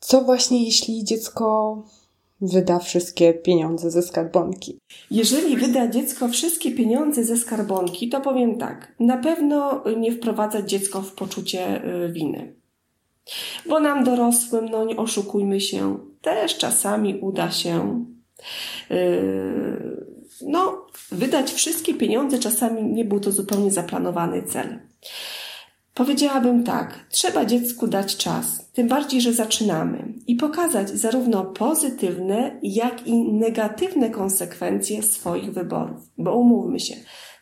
Co 0.00 0.20
właśnie, 0.20 0.64
jeśli 0.64 1.04
dziecko 1.04 1.76
wyda 2.40 2.78
wszystkie 2.78 3.34
pieniądze 3.34 3.90
ze 3.90 4.02
skarbonki? 4.02 4.78
Jeżeli 5.10 5.56
wyda 5.56 5.88
dziecko 5.88 6.28
wszystkie 6.28 6.72
pieniądze 6.72 7.24
ze 7.24 7.36
skarbonki, 7.36 8.08
to 8.08 8.20
powiem 8.20 8.58
tak. 8.58 8.94
Na 9.00 9.16
pewno 9.16 9.84
nie 9.96 10.12
wprowadza 10.12 10.62
dziecko 10.62 11.02
w 11.02 11.12
poczucie 11.12 11.84
y, 11.84 12.12
winy. 12.12 12.54
Bo 13.68 13.80
nam 13.80 14.04
dorosłym, 14.04 14.68
no 14.68 14.84
nie 14.84 14.96
oszukujmy 14.96 15.60
się, 15.60 15.98
też 16.22 16.58
czasami 16.58 17.14
uda 17.14 17.50
się 17.50 18.04
yy, 18.90 20.06
no, 20.42 20.86
wydać 21.12 21.52
wszystkie 21.52 21.94
pieniądze, 21.94 22.38
czasami 22.38 22.82
nie 22.82 23.04
był 23.04 23.20
to 23.20 23.32
zupełnie 23.32 23.70
zaplanowany 23.70 24.42
cel. 24.42 24.78
Powiedziałabym 25.94 26.64
tak, 26.64 27.06
trzeba 27.10 27.44
dziecku 27.44 27.86
dać 27.86 28.16
czas, 28.16 28.63
tym 28.74 28.88
bardziej, 28.88 29.20
że 29.20 29.32
zaczynamy 29.32 30.14
i 30.26 30.36
pokazać 30.36 30.90
zarówno 30.90 31.44
pozytywne, 31.44 32.58
jak 32.62 33.06
i 33.06 33.32
negatywne 33.32 34.10
konsekwencje 34.10 35.02
swoich 35.02 35.52
wyborów. 35.52 36.10
Bo 36.18 36.36
umówmy 36.36 36.80
się, 36.80 36.94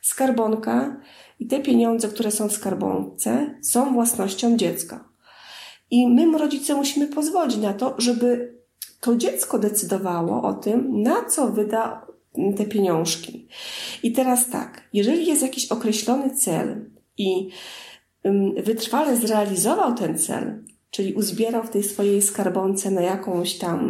skarbonka 0.02 1.00
i 1.40 1.46
te 1.46 1.60
pieniądze, 1.60 2.08
które 2.08 2.30
są 2.30 2.48
w 2.48 2.52
skarbonce, 2.52 3.58
są 3.62 3.92
własnością 3.92 4.56
dziecka. 4.56 5.08
I 5.90 6.08
my, 6.08 6.38
rodzice, 6.38 6.74
musimy 6.74 7.06
pozwolić 7.06 7.56
na 7.56 7.74
to, 7.74 7.94
żeby 7.98 8.58
to 9.00 9.16
dziecko 9.16 9.58
decydowało 9.58 10.42
o 10.42 10.54
tym, 10.54 11.02
na 11.02 11.24
co 11.24 11.48
wyda 11.48 12.06
te 12.56 12.64
pieniążki. 12.64 13.48
I 14.02 14.12
teraz 14.12 14.50
tak, 14.50 14.88
jeżeli 14.92 15.26
jest 15.26 15.42
jakiś 15.42 15.72
określony 15.72 16.30
cel 16.30 16.90
i 17.18 17.48
wytrwale 18.64 19.16
zrealizował 19.16 19.94
ten 19.94 20.18
cel, 20.18 20.64
czyli 20.92 21.14
uzbierał 21.14 21.64
w 21.64 21.70
tej 21.70 21.82
swojej 21.82 22.22
skarbonce 22.22 22.90
na 22.90 23.00
jakąś 23.00 23.58
tam, 23.58 23.80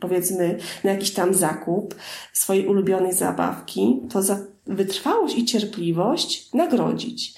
powiedzmy, 0.00 0.58
na 0.84 0.90
jakiś 0.90 1.10
tam 1.10 1.34
zakup 1.34 1.94
swojej 2.32 2.66
ulubionej 2.66 3.12
zabawki, 3.12 4.00
to 4.10 4.22
za 4.22 4.38
wytrwałość 4.66 5.38
i 5.38 5.44
cierpliwość 5.44 6.54
nagrodzić. 6.54 7.34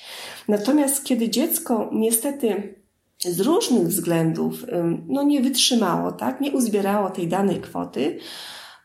Natomiast 0.48 1.04
kiedy 1.04 1.28
dziecko 1.28 1.90
niestety 1.92 2.74
z 3.18 3.40
różnych 3.40 3.86
względów 3.86 4.64
no, 5.08 5.22
nie 5.22 5.40
wytrzymało, 5.40 6.12
tak, 6.12 6.40
nie 6.40 6.52
uzbierało 6.52 7.10
tej 7.10 7.28
danej 7.28 7.60
kwoty, 7.60 8.18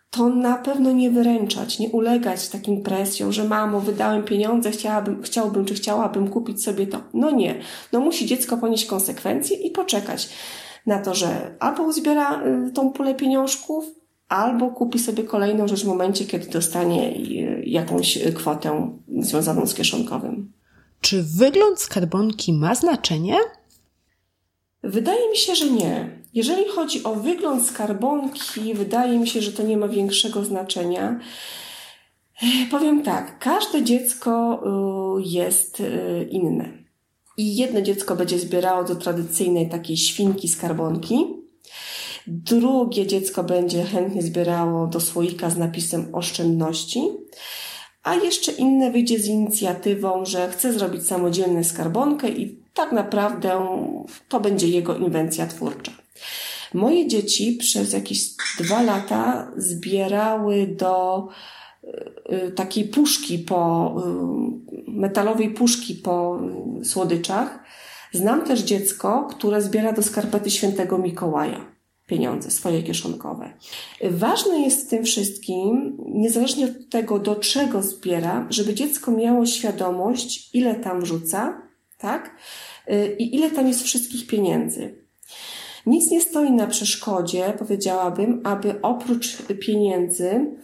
to 0.10 0.30
na 0.30 0.58
pewno 0.58 0.92
nie 0.92 1.12
wyręczać, 1.12 1.80
nie 1.80 1.90
ulegać 1.90 2.50
takim 2.50 2.84
presjom, 2.84 3.32
że 3.32 3.44
mamo, 3.44 3.82
wydałem 3.82 4.24
pieniądze, 4.24 4.72
chciałabym, 4.72 5.22
chciałbym 5.24 5.66
czy 5.66 5.74
chciałabym 5.74 6.28
kupić 6.28 6.64
sobie 6.64 6.88
to. 6.88 7.02
No 7.14 7.32
nie. 7.32 7.60
No 7.92 8.00
musi 8.00 8.26
dziecko 8.26 8.58
ponieść 8.58 8.86
konsekwencje 8.86 9.58
i 9.58 9.72
poczekać 9.72 10.30
na 10.86 11.02
to, 11.02 11.16
że 11.16 11.56
albo 11.60 11.84
uzbiera 11.84 12.44
y, 12.44 12.72
tą 12.72 12.92
pulę 12.92 13.16
pieniążków, 13.16 13.86
albo 14.28 14.70
kupi 14.70 15.00
sobie 15.00 15.24
kolejną 15.24 15.68
rzecz 15.68 15.84
w 15.84 15.88
momencie, 15.88 16.26
kiedy 16.26 16.50
dostanie 16.50 17.10
y, 17.10 17.64
jakąś 17.66 18.20
kwotę 18.36 18.98
związaną 19.20 19.66
z 19.66 19.74
kieszonkowym. 19.74 20.52
Czy 21.02 21.24
wygląd 21.24 21.80
skarbonki 21.80 22.54
ma 22.54 22.76
znaczenie? 22.76 23.38
Wydaje 24.84 25.30
mi 25.30 25.38
się, 25.38 25.56
że 25.56 25.70
nie. 25.70 26.22
Jeżeli 26.38 26.66
chodzi 26.66 27.04
o 27.04 27.16
wygląd 27.16 27.66
skarbonki, 27.66 28.74
wydaje 28.74 29.20
mi 29.20 29.28
się, 29.28 29.42
że 29.42 29.52
to 29.52 29.64
nie 29.64 29.78
ma 29.78 29.88
większego 29.88 30.46
znaczenia. 30.46 31.20
Powiem 32.72 33.04
tak, 33.04 33.40
każde 33.40 33.84
dziecko 33.84 34.64
y, 35.20 35.22
jest 35.26 35.80
y, 35.80 36.28
inne. 36.32 36.70
I 37.38 37.56
jedno 37.56 37.82
dziecko 37.82 38.16
będzie 38.16 38.40
zbierało 38.40 38.84
do 38.84 38.96
tradycyjnej 38.96 39.70
takiej 39.70 39.98
świnki 39.98 40.48
skarbonki, 40.48 41.26
drugie 42.28 43.08
dziecko 43.08 43.44
będzie 43.44 43.84
chętnie 43.84 44.22
zbierało 44.22 44.88
do 44.88 45.00
słoika 45.00 45.50
z 45.50 45.58
napisem 45.58 46.16
oszczędności, 46.16 47.02
a 48.04 48.16
jeszcze 48.16 48.52
inne 48.52 48.92
wyjdzie 48.92 49.20
z 49.20 49.28
inicjatywą, 49.28 50.26
że 50.26 50.50
chce 50.50 50.74
zrobić 50.74 51.08
samodzielną 51.08 51.64
skarbonkę 51.64 52.30
i 52.30 52.64
tak 52.74 52.92
naprawdę 52.92 53.68
to 54.30 54.40
będzie 54.40 54.68
jego 54.68 54.96
inwencja 54.96 55.48
twórcza. 55.48 56.07
Moje 56.74 57.08
dzieci 57.08 57.54
przez 57.54 57.94
jakieś 57.94 58.30
dwa 58.60 58.82
lata 58.82 59.52
zbierały 59.58 60.68
do 60.68 61.28
y, 62.48 62.52
takiej 62.52 62.86
puszki 62.86 63.40
po, 63.40 63.96
y, 64.88 64.92
metalowej 64.92 65.50
puszki 65.50 65.96
po 65.96 66.40
słodyczach. 66.84 67.60
Znam 68.12 68.46
też 68.46 68.60
dziecko, 68.60 69.28
które 69.30 69.62
zbiera 69.62 69.94
do 69.94 70.04
skarpety 70.04 70.52
świętego 70.52 70.98
Mikołaja 70.98 71.78
pieniądze 72.08 72.52
swoje 72.52 72.84
kieszonkowe. 72.84 73.54
Ważne 74.04 74.60
jest 74.60 74.88
w 74.88 74.90
tym 74.90 75.04
wszystkim, 75.04 75.98
niezależnie 76.06 76.66
od 76.66 76.90
tego, 76.90 77.20
do 77.20 77.36
czego 77.36 77.84
zbiera, 77.84 78.48
żeby 78.50 78.74
dziecko 78.74 79.12
miało 79.12 79.46
świadomość, 79.46 80.56
ile 80.56 80.76
tam 80.76 81.02
wrzuca, 81.02 81.62
tak? 81.98 82.36
I 83.18 83.36
ile 83.36 83.52
tam 83.52 83.68
jest 83.68 83.84
wszystkich 83.84 84.28
pieniędzy. 84.28 85.07
Nic 85.88 86.12
nie 86.12 86.22
stoi 86.22 86.52
na 86.52 86.68
przeszkodzie, 86.68 87.54
powiedziałabym, 87.60 88.42
aby 88.44 88.82
oprócz 88.82 89.38
pieniędzy 89.62 90.58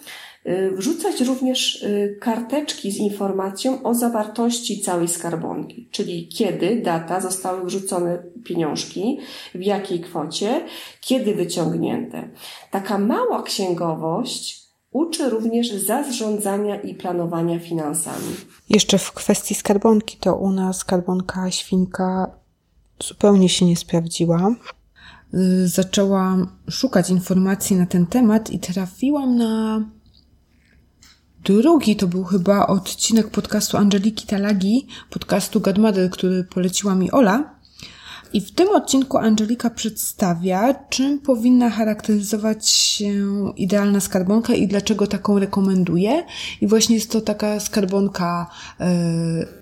y, 0.45 0.71
wrzucać 0.71 1.21
również 1.21 1.83
y, 1.83 2.17
karteczki 2.21 2.91
z 2.91 2.97
informacją 2.97 3.83
o 3.83 3.93
zawartości 3.93 4.81
całej 4.81 5.07
skarbonki, 5.07 5.89
czyli 5.91 6.27
kiedy, 6.27 6.81
data 6.81 7.21
zostały 7.21 7.65
wrzucone 7.65 8.23
pieniążki, 8.43 9.19
w 9.55 9.61
jakiej 9.61 9.99
kwocie, 9.99 10.65
kiedy 11.01 11.35
wyciągnięte. 11.35 12.29
Taka 12.71 12.97
mała 12.97 13.43
księgowość 13.43 14.63
uczy 14.91 15.29
również 15.29 15.71
zarządzania 15.71 16.81
i 16.81 16.95
planowania 16.95 17.59
finansami. 17.59 18.35
Jeszcze 18.69 18.97
w 18.97 19.11
kwestii 19.11 19.55
skarbonki, 19.55 20.17
to 20.17 20.35
u 20.35 20.51
nas 20.51 20.77
skarbonka 20.77 21.51
świnka 21.51 22.31
zupełnie 23.03 23.49
się 23.49 23.65
nie 23.65 23.77
sprawdziła. 23.77 24.55
Y, 25.33 25.67
zaczęłam 25.67 26.47
szukać 26.69 27.09
informacji 27.09 27.75
na 27.75 27.85
ten 27.85 28.05
temat 28.05 28.49
i 28.49 28.59
trafiłam 28.59 29.37
na 29.37 29.85
drugi, 31.43 31.95
to 31.95 32.07
był 32.07 32.23
chyba 32.23 32.67
odcinek 32.67 33.29
podcastu 33.29 33.77
Angeliki 33.77 34.27
Talagi, 34.27 34.87
podcastu 35.09 35.61
Godmother, 35.61 36.09
który 36.09 36.43
poleciła 36.43 36.95
mi 36.95 37.11
Ola. 37.11 37.52
I 38.33 38.41
w 38.41 38.51
tym 38.51 38.69
odcinku 38.69 39.17
Angelika 39.17 39.69
przedstawia, 39.69 40.73
czym 40.89 41.19
powinna 41.19 41.69
charakteryzować 41.69 42.69
się 42.69 43.25
idealna 43.57 43.99
skarbonka 43.99 44.53
i 44.53 44.67
dlaczego 44.67 45.07
taką 45.07 45.39
rekomenduje. 45.39 46.23
I 46.61 46.67
właśnie 46.67 46.95
jest 46.95 47.11
to 47.11 47.21
taka 47.21 47.59
skarbonka 47.59 48.49
y, 48.81 48.85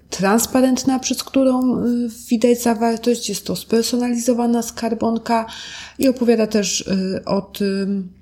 transparentna, 0.09 0.99
przez 0.99 1.23
którą 1.23 1.83
y, 1.85 2.09
widać 2.29 2.61
zawartość. 2.61 3.29
Jest 3.29 3.45
to 3.45 3.55
spersonalizowana 3.55 4.61
skarbonka 4.61 5.45
i 5.99 6.07
opowiada 6.07 6.47
też 6.47 6.81
y, 6.81 7.21
o 7.25 7.41
tym, 7.41 8.13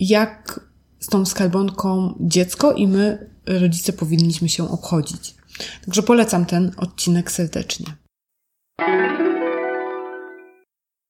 jak 0.00 0.60
z 1.00 1.06
tą 1.06 1.26
skarbonką 1.26 2.14
dziecko 2.20 2.72
i 2.72 2.86
my, 2.86 3.30
rodzice, 3.46 3.92
powinniśmy 3.92 4.48
się 4.48 4.70
obchodzić. 4.70 5.34
Także 5.84 6.02
polecam 6.02 6.46
ten 6.46 6.72
odcinek 6.76 7.32
serdecznie. 7.32 8.01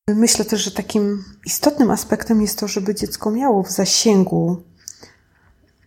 Myślę 0.08 0.44
też, 0.44 0.64
że 0.64 0.70
takim 0.70 1.24
istotnym 1.46 1.90
aspektem 1.90 2.42
jest 2.42 2.58
to, 2.58 2.68
żeby 2.68 2.94
dziecko 2.94 3.30
miało 3.30 3.62
w 3.62 3.70
zasięgu 3.70 4.62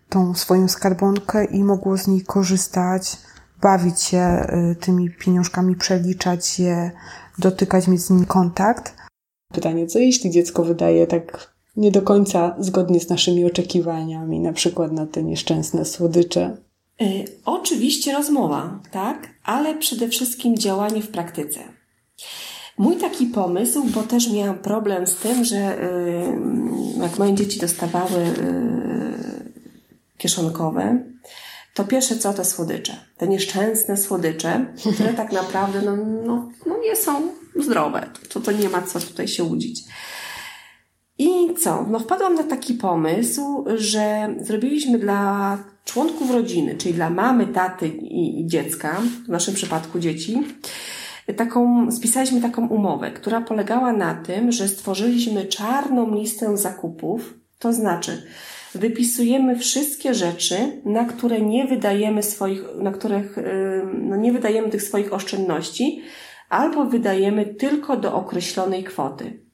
tą 0.10 0.34
swoją 0.34 0.68
skarbonkę 0.68 1.46
i 1.46 1.64
mogło 1.64 1.98
z 1.98 2.08
niej 2.08 2.22
korzystać, 2.22 3.18
bawić 3.62 4.02
się 4.02 4.48
y, 4.72 4.76
tymi 4.76 5.10
pieniążkami, 5.10 5.76
przeliczać 5.76 6.60
je, 6.60 6.92
dotykać, 7.40 7.88
mieć 7.88 8.02
z 8.02 8.10
nimi 8.10 8.26
kontakt. 8.26 8.94
Pytanie, 9.54 9.88
co 9.88 10.00
jeśli 10.00 10.32
dziecko 10.32 10.64
wydaje 10.64 11.08
tak 11.08 11.56
nie 11.78 11.92
do 11.92 12.02
końca 12.02 12.56
zgodnie 12.60 13.00
z 13.00 13.10
naszymi 13.10 13.46
oczekiwaniami, 13.46 14.40
na 14.40 14.54
przykład 14.54 14.92
na 14.92 15.06
te 15.06 15.24
nieszczęsne 15.24 15.86
słodycze? 15.86 16.58
Y, 17.02 17.26
oczywiście 17.46 18.14
rozmowa, 18.14 18.80
tak, 18.92 19.28
ale 19.44 19.78
przede 19.78 20.10
wszystkim 20.10 20.58
działanie 20.58 21.02
w 21.02 21.08
praktyce. 21.08 21.60
Mój 22.78 22.98
taki 22.98 23.26
pomysł, 23.26 23.84
bo 23.84 24.04
też 24.04 24.32
miałam 24.32 24.60
problem 24.60 25.08
z 25.08 25.16
tym, 25.16 25.46
że 25.46 25.84
y, 25.84 27.02
jak 27.02 27.20
moje 27.20 27.34
dzieci 27.34 27.60
dostawały 27.60 28.20
y, 28.20 29.52
kieszonkowe, 30.18 31.04
to 31.74 31.84
pierwsze 31.84 32.18
co 32.18 32.34
te 32.34 32.46
słodycze. 32.46 32.94
Te 33.18 33.28
nieszczęsne 33.28 33.98
słodycze, 33.98 34.66
które 34.94 35.14
tak 35.14 35.32
naprawdę 35.32 35.82
no, 35.82 35.96
no, 36.26 36.50
no 36.66 36.78
nie 36.78 36.96
są 36.96 37.22
zdrowe. 37.56 38.10
To, 38.30 38.40
to 38.40 38.52
nie 38.52 38.70
ma 38.70 38.82
co 38.82 39.00
tutaj 39.00 39.28
się 39.28 39.44
łudzić. 39.44 39.84
I 41.18 41.54
co? 41.58 41.86
No 41.90 42.00
wpadłam 42.00 42.36
na 42.36 42.44
taki 42.44 42.74
pomysł, 42.74 43.66
że 43.76 44.36
zrobiliśmy 44.42 45.00
dla 45.00 45.58
członków 45.86 46.32
rodziny, 46.32 46.76
czyli 46.76 46.94
dla 46.94 47.10
mamy, 47.10 47.48
taty 47.48 47.88
i, 47.88 48.48
dziecka, 48.48 49.02
w 49.26 49.30
naszym 49.30 49.54
przypadku 49.54 50.00
dzieci, 50.00 50.44
taką, 51.38 51.92
spisaliśmy 51.92 52.42
taką 52.42 52.68
umowę, 52.68 53.12
która 53.12 53.42
polegała 53.42 53.94
na 53.94 54.16
tym, 54.16 54.52
że 54.52 54.68
stworzyliśmy 54.68 55.46
czarną 55.46 56.16
listę 56.16 56.58
zakupów, 56.58 57.34
to 57.60 57.74
znaczy 57.74 58.24
wypisujemy 58.76 59.56
wszystkie 59.60 60.14
rzeczy, 60.14 60.82
na 60.86 61.06
które 61.06 61.42
nie 61.42 61.66
wydajemy 61.68 62.24
swoich, 62.24 62.62
na 62.78 62.92
których 62.92 63.38
no 63.94 64.16
nie 64.16 64.34
wydajemy 64.34 64.70
tych 64.70 64.84
swoich 64.84 65.14
oszczędności, 65.14 66.02
albo 66.50 66.86
wydajemy 66.86 67.46
tylko 67.46 67.98
do 67.98 68.16
określonej 68.16 68.84
kwoty. 68.84 69.45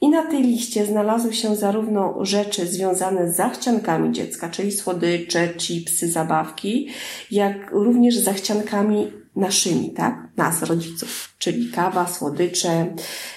I 0.00 0.08
na 0.08 0.26
tej 0.26 0.42
liście 0.42 0.86
znalazły 0.86 1.34
się 1.34 1.56
zarówno 1.56 2.24
rzeczy 2.24 2.66
związane 2.66 3.32
z 3.32 3.36
zachciankami 3.36 4.12
dziecka, 4.12 4.50
czyli 4.50 4.72
słodycze, 4.72 5.48
chipsy, 5.56 6.10
zabawki, 6.10 6.88
jak 7.30 7.70
również 7.70 8.16
zachciankami 8.16 9.12
naszymi, 9.36 9.90
tak? 9.90 10.28
Nas, 10.36 10.62
rodziców, 10.62 11.34
czyli 11.38 11.70
kawa, 11.70 12.06
słodycze, 12.06 12.94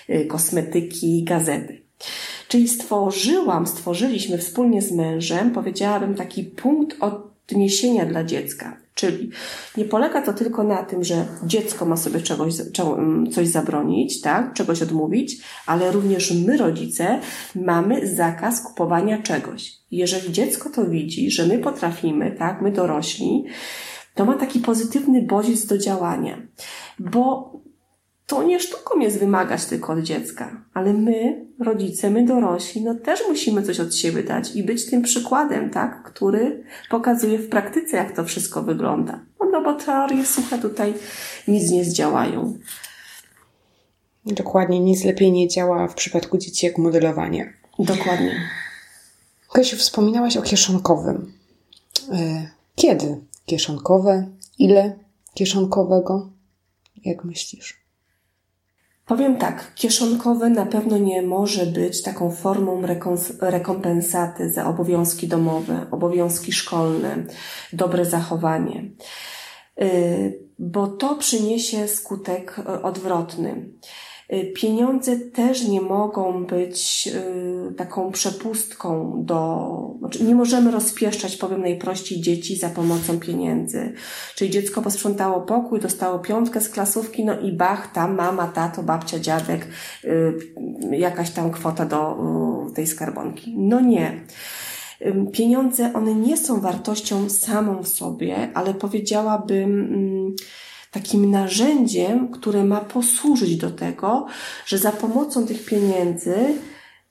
y, 0.09 0.25
kosmetyki, 0.25 1.23
gazety. 1.23 1.81
Czyli 2.47 2.67
stworzyłam, 2.67 3.67
stworzyliśmy 3.67 4.37
wspólnie 4.37 4.81
z 4.81 4.91
mężem, 4.91 5.51
powiedziałabym, 5.51 6.15
taki 6.15 6.43
punkt 6.43 6.97
odniesienia 6.99 8.05
dla 8.05 8.23
dziecka. 8.23 8.80
Czyli 8.95 9.29
nie 9.77 9.85
polega 9.85 10.21
to 10.21 10.33
tylko 10.33 10.63
na 10.63 10.83
tym, 10.83 11.03
że 11.03 11.25
dziecko 11.45 11.85
ma 11.85 11.97
sobie 11.97 12.21
czegoś, 12.21 12.53
mm, 12.79 13.31
coś 13.31 13.47
zabronić, 13.47 14.21
tak, 14.21 14.53
czegoś 14.53 14.81
odmówić, 14.81 15.37
ale 15.65 15.91
również 15.91 16.31
my, 16.31 16.57
rodzice, 16.57 17.19
mamy 17.55 18.15
zakaz 18.15 18.61
kupowania 18.63 19.21
czegoś. 19.21 19.73
Jeżeli 19.91 20.31
dziecko 20.31 20.69
to 20.69 20.85
widzi, 20.85 21.31
że 21.31 21.45
my 21.45 21.59
potrafimy, 21.59 22.31
tak, 22.31 22.61
my 22.61 22.71
dorośli, 22.71 23.45
to 24.15 24.25
ma 24.25 24.33
taki 24.33 24.59
pozytywny 24.59 25.21
bodziec 25.21 25.65
do 25.65 25.77
działania. 25.77 26.41
Bo 26.99 27.51
to 28.31 28.43
nie 28.43 28.59
sztuką 28.59 28.99
jest 28.99 29.19
wymagać 29.19 29.65
tylko 29.65 29.93
od 29.93 29.99
dziecka, 29.99 30.65
ale 30.73 30.93
my, 30.93 31.45
rodzice, 31.59 32.09
my 32.09 32.25
dorośli, 32.25 32.83
no 32.83 32.95
też 32.95 33.19
musimy 33.29 33.63
coś 33.63 33.79
od 33.79 33.95
siebie 33.95 34.23
dać 34.23 34.55
i 34.55 34.63
być 34.63 34.89
tym 34.89 35.01
przykładem, 35.01 35.69
tak, 35.69 36.03
który 36.03 36.63
pokazuje 36.89 37.39
w 37.39 37.49
praktyce, 37.49 37.97
jak 37.97 38.15
to 38.15 38.23
wszystko 38.23 38.63
wygląda. 38.63 39.25
No, 39.39 39.45
no 39.51 39.61
bo 39.61 39.73
teorie 39.73 40.25
suche 40.25 40.57
tutaj 40.57 40.93
nic 41.47 41.71
nie 41.71 41.85
zdziałają. 41.85 42.57
Dokładnie, 44.25 44.79
nic 44.79 45.03
lepiej 45.03 45.31
nie 45.31 45.47
działa 45.47 45.87
w 45.87 45.95
przypadku 45.95 46.37
dzieci 46.37 46.65
jak 46.65 46.77
modelowanie. 46.77 47.53
Dokładnie. 47.79 48.35
Kasiu, 49.53 49.77
wspominałaś 49.77 50.37
o 50.37 50.41
kieszonkowym. 50.41 51.33
E, 52.11 52.47
kiedy 52.75 53.17
kieszonkowe? 53.45 54.27
Ile 54.59 54.99
kieszonkowego? 55.33 56.29
Jak 57.05 57.23
myślisz? 57.25 57.80
Powiem 59.11 59.37
tak, 59.37 59.73
kieszonkowe 59.75 60.49
na 60.49 60.65
pewno 60.65 60.97
nie 60.97 61.21
może 61.21 61.65
być 61.65 62.03
taką 62.03 62.31
formą 62.31 62.81
rekompensaty 63.41 64.53
za 64.53 64.67
obowiązki 64.67 65.27
domowe, 65.27 65.85
obowiązki 65.91 66.51
szkolne, 66.51 67.15
dobre 67.73 68.05
zachowanie, 68.05 68.91
y, 69.81 70.39
bo 70.59 70.87
to 70.87 71.15
przyniesie 71.15 71.87
skutek 71.87 72.59
y, 72.59 72.81
odwrotny. 72.81 73.69
Y, 74.33 74.45
pieniądze 74.55 75.19
też 75.19 75.67
nie 75.67 75.81
mogą 75.81 76.45
być 76.45 77.09
y, 77.69 77.73
taką 77.73 78.11
przepustką 78.11 79.13
do, 79.25 79.95
znaczy 79.99 80.23
nie 80.23 80.35
możemy 80.35 80.71
rozpieszczać, 80.71 81.37
powiem 81.37 81.61
najprościej, 81.61 82.21
dzieci 82.21 82.55
za 82.55 82.69
pomocą 82.69 83.19
pieniędzy. 83.19 83.93
Czyli 84.35 84.49
dziecko 84.49 84.81
posprzątało 84.81 85.41
pokój, 85.41 85.79
dostało 85.79 86.19
piątkę 86.19 86.61
z 86.61 86.69
klasówki, 86.69 87.25
no 87.25 87.39
i 87.39 87.53
bach, 87.53 87.91
tam 87.91 88.15
mama, 88.15 88.47
tato, 88.47 88.83
babcia, 88.83 89.19
dziadek, 89.19 89.67
y, 90.03 90.33
jakaś 90.91 91.31
tam 91.31 91.51
kwota 91.51 91.85
do 91.85 92.17
tej 92.75 92.87
skarbonki. 92.87 93.55
No 93.57 93.79
nie. 93.79 94.21
Pieniądze, 95.31 95.93
one 95.93 96.15
nie 96.15 96.37
są 96.37 96.61
wartością 96.61 97.29
samą 97.29 97.83
w 97.83 97.87
sobie, 97.87 98.49
ale 98.53 98.73
powiedziałabym, 98.73 99.79
mm, 99.79 100.35
takim 100.91 101.31
narzędziem, 101.31 102.31
które 102.31 102.63
ma 102.63 102.81
posłużyć 102.81 103.57
do 103.57 103.71
tego, 103.71 104.25
że 104.65 104.77
za 104.77 104.91
pomocą 104.91 105.47
tych 105.47 105.65
pieniędzy 105.65 106.35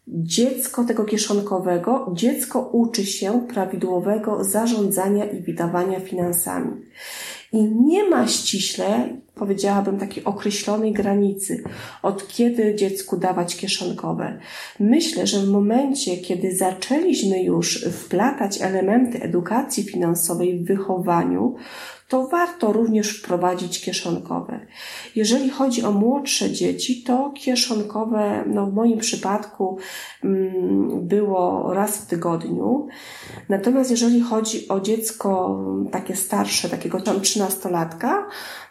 dziecko 0.09 0.85
tego 0.85 1.05
kieszonkowego, 1.05 2.13
dziecko 2.15 2.61
uczy 2.73 3.07
się 3.07 3.47
prawidłowego 3.49 4.45
zarządzania 4.45 5.25
i 5.25 5.43
wydawania 5.43 6.01
finansami. 6.01 6.71
I 7.53 7.63
nie 7.63 8.09
ma 8.09 8.29
ściśle, 8.29 9.09
powiedziałabym, 9.35 9.99
takiej 9.99 10.25
określonej 10.25 10.93
granicy, 10.93 11.65
od 12.03 12.29
kiedy 12.29 12.75
dziecku 12.75 13.17
dawać 13.17 13.57
kieszonkowe. 13.57 14.39
Myślę, 14.81 15.27
że 15.27 15.39
w 15.39 15.49
momencie, 15.49 16.17
kiedy 16.17 16.57
zaczęliśmy 16.57 17.43
już 17.43 17.85
wplatać 17.85 18.61
elementy 18.61 19.23
edukacji 19.23 19.83
finansowej 19.83 20.59
w 20.59 20.67
wychowaniu, 20.67 21.57
to 22.11 22.27
warto 22.27 22.73
również 22.73 23.19
wprowadzić 23.19 23.81
kieszonkowe. 23.81 24.61
Jeżeli 25.17 25.51
chodzi 25.51 25.83
o 25.83 25.93
młodsze 25.93 26.51
dzieci, 26.51 27.03
to 27.03 27.33
kieszonkowe, 27.35 28.45
no 28.47 28.67
w 28.67 28.73
moim 28.75 28.99
przypadku 28.99 29.79
mm, 30.25 31.09
było 31.09 31.75
raz 31.75 31.97
w 31.97 32.07
tygodniu. 32.07 32.89
Natomiast 33.49 33.91
jeżeli 33.91 34.21
chodzi 34.21 34.69
o 34.69 34.81
dziecko 34.81 35.59
takie 35.93 36.17
starsze, 36.17 36.69
takiego 36.69 37.01
tam 37.01 37.21
trzynastolatka, 37.21 38.27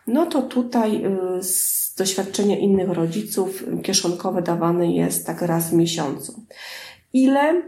no 0.07 0.25
to 0.25 0.41
tutaj 0.41 1.05
y, 1.05 1.43
z 1.43 1.95
doświadczenia 1.97 2.57
innych 2.57 2.89
rodziców 2.89 3.63
kieszonkowe 3.83 4.41
dawane 4.41 4.91
jest 4.91 5.25
tak 5.25 5.41
raz 5.41 5.69
w 5.69 5.73
miesiącu. 5.73 6.45
Ile? 7.13 7.61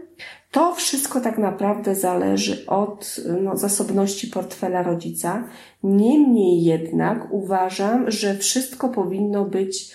To 0.52 0.74
wszystko 0.74 1.20
tak 1.20 1.38
naprawdę 1.38 1.94
zależy 1.94 2.66
od 2.66 3.16
no, 3.42 3.56
zasobności 3.56 4.26
portfela 4.26 4.82
rodzica. 4.82 5.44
Niemniej 5.82 6.64
jednak 6.64 7.32
uważam, 7.32 8.10
że 8.10 8.34
wszystko 8.34 8.88
powinno 8.88 9.44
być 9.44 9.94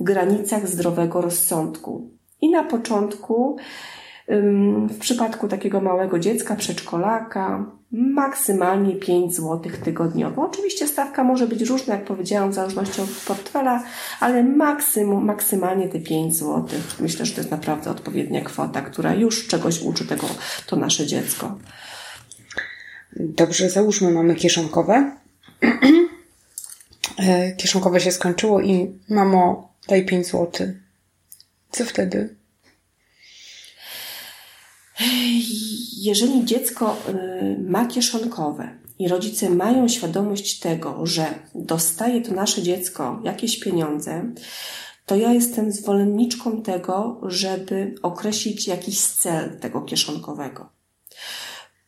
w 0.00 0.02
granicach 0.02 0.68
zdrowego 0.68 1.20
rozsądku. 1.20 2.10
I 2.40 2.50
na 2.50 2.64
początku 2.64 3.56
w 4.88 4.98
przypadku 4.98 5.48
takiego 5.48 5.80
małego 5.80 6.18
dziecka, 6.18 6.56
przedszkolaka, 6.56 7.66
maksymalnie 7.92 8.96
5 8.96 9.36
zł 9.36 9.60
tygodniowo. 9.84 10.42
Oczywiście 10.42 10.88
stawka 10.88 11.24
może 11.24 11.46
być 11.46 11.62
różna, 11.62 11.94
jak 11.94 12.04
powiedziałam, 12.04 12.50
w 12.50 12.54
zależności 12.54 13.00
od 13.00 13.10
portfela, 13.10 13.82
ale 14.20 14.42
maksymum, 14.42 15.24
maksymalnie 15.24 15.88
te 15.88 16.00
5 16.00 16.36
zł. 16.36 16.64
Myślę, 17.00 17.26
że 17.26 17.32
to 17.32 17.40
jest 17.40 17.50
naprawdę 17.50 17.90
odpowiednia 17.90 18.40
kwota, 18.40 18.82
która 18.82 19.14
już 19.14 19.46
czegoś 19.46 19.82
uczy 19.82 20.06
tego, 20.06 20.26
to 20.66 20.76
nasze 20.76 21.06
dziecko. 21.06 21.58
Dobrze, 23.16 23.70
załóżmy, 23.70 24.10
mamy 24.10 24.34
kieszonkowe. 24.34 25.10
E, 27.18 27.52
kieszonkowe 27.52 28.00
się 28.00 28.12
skończyło 28.12 28.60
i 28.60 28.98
mamo, 29.08 29.72
daj 29.88 30.06
5 30.06 30.26
zł. 30.26 30.66
Co 31.70 31.84
wtedy? 31.84 32.39
Jeżeli 35.96 36.44
dziecko 36.44 36.96
y, 37.08 37.64
ma 37.68 37.86
kieszonkowe 37.86 38.78
i 38.98 39.08
rodzice 39.08 39.50
mają 39.50 39.88
świadomość 39.88 40.58
tego, 40.58 41.06
że 41.06 41.26
dostaje 41.54 42.22
to 42.22 42.34
nasze 42.34 42.62
dziecko 42.62 43.20
jakieś 43.24 43.60
pieniądze, 43.60 44.32
to 45.06 45.16
ja 45.16 45.32
jestem 45.32 45.72
zwolenniczką 45.72 46.62
tego, 46.62 47.20
żeby 47.22 47.94
określić 48.02 48.66
jakiś 48.68 49.00
cel 49.00 49.58
tego 49.60 49.82
kieszonkowego. 49.82 50.68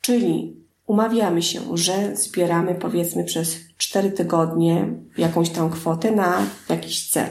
Czyli 0.01 0.57
umawiamy 0.87 1.42
się, 1.42 1.61
że 1.77 2.16
zbieramy 2.16 2.75
powiedzmy 2.75 3.25
przez 3.25 3.57
4 3.77 4.11
tygodnie 4.11 4.88
jakąś 5.18 5.51
tam 5.51 5.70
kwotę 5.70 6.11
na 6.11 6.46
jakiś 6.68 7.11
cel. 7.11 7.31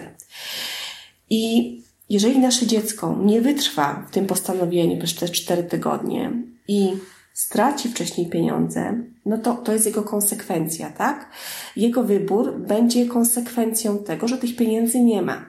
I 1.29 1.81
jeżeli 2.12 2.39
nasze 2.39 2.67
dziecko 2.67 3.17
nie 3.24 3.41
wytrwa 3.41 4.06
w 4.10 4.13
tym 4.13 4.26
postanowieniu 4.26 4.97
przez 4.97 5.15
te 5.15 5.30
cztery 5.30 5.63
tygodnie 5.63 6.32
i 6.67 6.93
straci 7.34 7.89
wcześniej 7.89 8.30
pieniądze, 8.30 9.04
no 9.26 9.38
to 9.38 9.54
to 9.54 9.74
jest 9.74 9.86
jego 9.86 10.04
konsekwencja, 10.04 10.89
tak? 10.89 11.30
Jego 11.76 12.04
wybór 12.04 12.60
będzie 12.60 13.06
konsekwencją 13.06 13.97
tego, 13.97 14.28
że 14.28 14.38
tych 14.38 14.56
pieniędzy 14.56 15.00
nie 15.00 15.21
ma. 15.21 15.45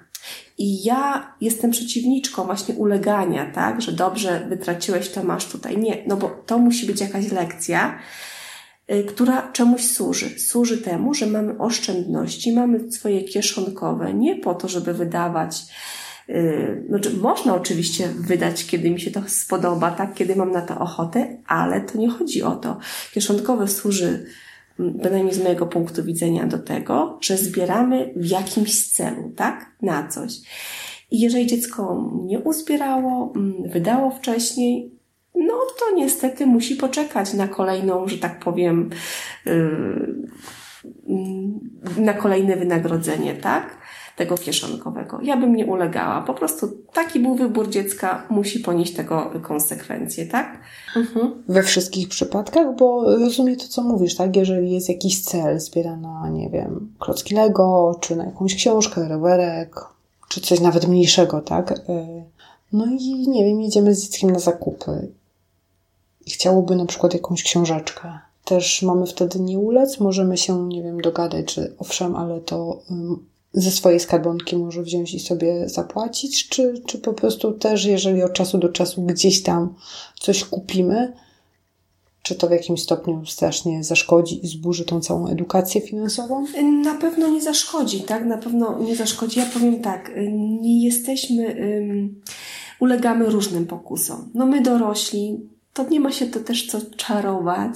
I 0.58 0.84
ja 0.84 1.32
jestem 1.40 1.70
przeciwniczką 1.70 2.44
właśnie 2.44 2.74
ulegania, 2.74 3.50
tak? 3.54 3.80
Że 3.80 3.92
dobrze 3.92 4.46
wytraciłeś, 4.48 5.08
to 5.08 5.24
masz 5.24 5.46
tutaj. 5.46 5.78
Nie, 5.78 6.04
no 6.06 6.16
bo 6.16 6.28
to 6.46 6.58
musi 6.58 6.86
być 6.86 7.00
jakaś 7.00 7.32
lekcja, 7.32 7.98
y, 8.92 9.04
która 9.04 9.52
czemuś 9.52 9.84
służy. 9.84 10.40
Służy 10.40 10.78
temu, 10.78 11.14
że 11.14 11.26
mamy 11.26 11.58
oszczędności, 11.58 12.52
mamy 12.52 12.92
swoje 12.92 13.22
kieszonkowe, 13.22 14.14
nie 14.14 14.36
po 14.36 14.54
to, 14.54 14.68
żeby 14.68 14.94
wydawać 14.94 15.62
znaczy, 16.88 17.16
można 17.16 17.54
oczywiście 17.54 18.08
wydać, 18.08 18.66
kiedy 18.66 18.90
mi 18.90 19.00
się 19.00 19.10
to 19.10 19.20
spodoba, 19.26 19.90
tak, 19.90 20.14
kiedy 20.14 20.36
mam 20.36 20.52
na 20.52 20.62
to 20.62 20.78
ochotę, 20.78 21.36
ale 21.46 21.80
to 21.80 21.98
nie 21.98 22.08
chodzi 22.08 22.42
o 22.42 22.56
to. 22.56 22.78
Kieszonkowe 23.12 23.68
służy, 23.68 24.26
bynajmniej 24.78 25.34
z 25.34 25.42
mojego 25.42 25.66
punktu 25.66 26.04
widzenia, 26.04 26.46
do 26.46 26.58
tego, 26.58 27.18
że 27.20 27.36
zbieramy 27.36 28.12
w 28.16 28.26
jakimś 28.26 28.88
celu, 28.88 29.32
tak, 29.36 29.72
na 29.82 30.08
coś. 30.08 30.32
I 31.10 31.20
jeżeli 31.20 31.46
dziecko 31.46 32.10
nie 32.24 32.38
uzbierało, 32.38 33.32
wydało 33.66 34.10
wcześniej, 34.10 34.90
no 35.34 35.54
to 35.78 35.96
niestety 35.96 36.46
musi 36.46 36.76
poczekać 36.76 37.34
na 37.34 37.48
kolejną, 37.48 38.08
że 38.08 38.18
tak 38.18 38.40
powiem, 38.40 38.90
mm, 39.46 40.28
na 41.98 42.14
kolejne 42.14 42.56
wynagrodzenie, 42.56 43.34
tak? 43.34 43.78
Tego 44.16 44.38
kieszonkowego. 44.38 45.18
Ja 45.22 45.36
bym 45.36 45.56
nie 45.56 45.66
ulegała. 45.66 46.22
Po 46.22 46.34
prostu 46.34 46.68
taki 46.92 47.20
był 47.20 47.34
wybór 47.34 47.70
dziecka, 47.70 48.26
musi 48.30 48.60
ponieść 48.60 48.94
tego 48.94 49.30
konsekwencje, 49.42 50.26
tak? 50.26 50.58
Mhm. 50.96 51.42
We 51.48 51.62
wszystkich 51.62 52.08
przypadkach, 52.08 52.76
bo 52.76 53.16
rozumiem 53.18 53.56
to, 53.56 53.68
co 53.68 53.82
mówisz, 53.82 54.14
tak? 54.14 54.36
Jeżeli 54.36 54.72
jest 54.72 54.88
jakiś 54.88 55.22
cel, 55.22 55.60
zbiera 55.60 55.96
na, 55.96 56.28
nie 56.28 56.50
wiem, 56.50 56.92
klocki 56.98 57.34
Lego, 57.34 57.98
czy 58.00 58.16
na 58.16 58.24
jakąś 58.24 58.54
książkę, 58.54 59.08
rowerek, 59.08 59.80
czy 60.28 60.40
coś 60.40 60.60
nawet 60.60 60.88
mniejszego, 60.88 61.40
tak? 61.40 61.72
E, 61.72 62.24
no 62.72 62.86
i 62.86 63.28
nie 63.28 63.44
wiem, 63.44 63.60
jedziemy 63.60 63.94
z 63.94 64.02
dzieckiem 64.02 64.30
na 64.30 64.38
zakupy 64.38 65.08
i 66.26 66.30
chciałoby 66.30 66.76
na 66.76 66.86
przykład 66.86 67.14
jakąś 67.14 67.42
książeczkę. 67.42 68.18
Też 68.44 68.82
mamy 68.82 69.06
wtedy 69.06 69.40
nie 69.40 69.58
ulec, 69.58 70.00
możemy 70.00 70.36
się, 70.36 70.68
nie 70.68 70.82
wiem, 70.82 71.00
dogadać, 71.00 71.54
że 71.54 71.68
owszem, 71.78 72.16
ale 72.16 72.40
to 72.40 72.82
ze 73.54 73.70
swojej 73.70 74.00
skarbonki 74.00 74.56
może 74.56 74.82
wziąć 74.82 75.14
i 75.14 75.20
sobie 75.20 75.68
zapłacić, 75.68 76.48
czy, 76.48 76.82
czy 76.86 76.98
po 76.98 77.12
prostu 77.12 77.52
też, 77.52 77.84
jeżeli 77.84 78.22
od 78.22 78.32
czasu 78.32 78.58
do 78.58 78.68
czasu 78.68 79.02
gdzieś 79.02 79.42
tam 79.42 79.74
coś 80.20 80.44
kupimy, 80.44 81.12
czy 82.22 82.34
to 82.34 82.48
w 82.48 82.50
jakimś 82.50 82.82
stopniu 82.82 83.26
strasznie 83.26 83.84
zaszkodzi 83.84 84.44
i 84.44 84.48
zburzy 84.48 84.84
tą 84.84 85.00
całą 85.00 85.28
edukację 85.28 85.80
finansową? 85.80 86.46
Na 86.82 86.94
pewno 86.94 87.28
nie 87.28 87.42
zaszkodzi, 87.42 88.00
tak? 88.00 88.24
Na 88.24 88.38
pewno 88.38 88.78
nie 88.78 88.96
zaszkodzi. 88.96 89.38
Ja 89.38 89.46
powiem 89.46 89.80
tak, 89.80 90.10
nie 90.60 90.84
jesteśmy, 90.84 91.44
um, 91.44 92.20
ulegamy 92.80 93.26
różnym 93.26 93.66
pokusom. 93.66 94.30
No 94.34 94.46
my 94.46 94.62
dorośli, 94.62 95.40
to 95.72 95.88
nie 95.88 96.00
ma 96.00 96.12
się 96.12 96.26
to 96.26 96.40
też 96.40 96.66
co 96.66 96.80
czarować. 96.96 97.74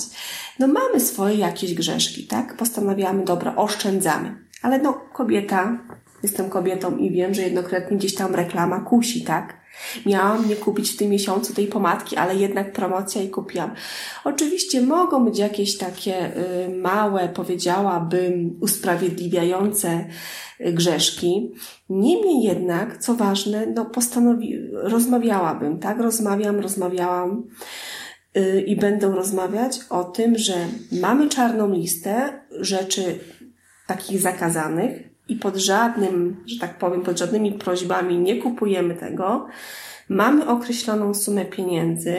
No 0.59 0.69
mamy 0.69 1.01
swoje 1.01 1.37
jakieś 1.37 1.75
grzeszki, 1.75 2.27
tak? 2.27 2.57
Postanawiamy, 2.57 3.25
dobra, 3.25 3.57
oszczędzamy 3.57 4.46
ale 4.63 4.79
no, 4.79 4.93
kobieta, 4.93 5.79
jestem 6.23 6.51
kobietą 6.51 6.97
i 6.97 7.11
wiem, 7.11 7.35
że 7.35 7.43
jednokrotnie 7.43 7.97
gdzieś 7.97 8.15
tam 8.15 8.35
reklama 8.35 8.81
kusi, 8.81 9.25
tak? 9.25 9.67
Miałam 10.07 10.49
nie 10.49 10.57
kupić 10.57 10.91
w 10.91 10.97
tym 10.97 11.11
miesiącu 11.11 11.55
tej 11.55 11.67
pomadki, 11.67 12.17
ale 12.17 12.37
jednak 12.37 12.73
promocja 12.73 13.23
i 13.23 13.29
kupiłam. 13.29 13.71
Oczywiście 14.25 14.83
mogą 14.83 15.25
być 15.25 15.39
jakieś 15.39 15.79
takie 15.79 16.37
y, 16.37 16.69
małe, 16.69 17.29
powiedziałabym, 17.29 18.59
usprawiedliwiające 18.61 20.05
y, 20.61 20.73
grzeszki. 20.73 21.55
Niemniej 21.91 22.43
jednak, 22.43 22.99
co 22.99 23.15
ważne, 23.15 23.67
no 23.67 23.85
postanowi, 23.85 24.59
rozmawiałabym, 24.73 25.79
tak? 25.79 26.01
Rozmawiam, 26.01 26.61
rozmawiałam 26.61 27.45
y, 28.37 28.61
i 28.67 28.77
będę 28.77 29.09
rozmawiać 29.15 29.81
o 29.91 30.05
tym, 30.05 30.39
że 30.39 30.55
mamy 30.93 31.29
czarną 31.29 31.73
listę 31.73 32.41
rzeczy 32.51 33.19
takich 33.87 34.21
zakazanych 34.21 35.17
i 35.29 35.37
pod 35.37 35.57
żadnym, 35.57 36.45
że 36.47 36.59
tak 36.59 36.79
powiem, 36.79 37.03
pod 37.03 37.19
żadnymi 37.19 37.53
prośbami 37.53 38.19
nie 38.19 38.43
kupujemy 38.43 38.95
tego. 38.95 39.47
Mamy 40.09 40.47
określoną 40.47 41.15
sumę 41.15 41.45
pieniędzy, 41.45 42.17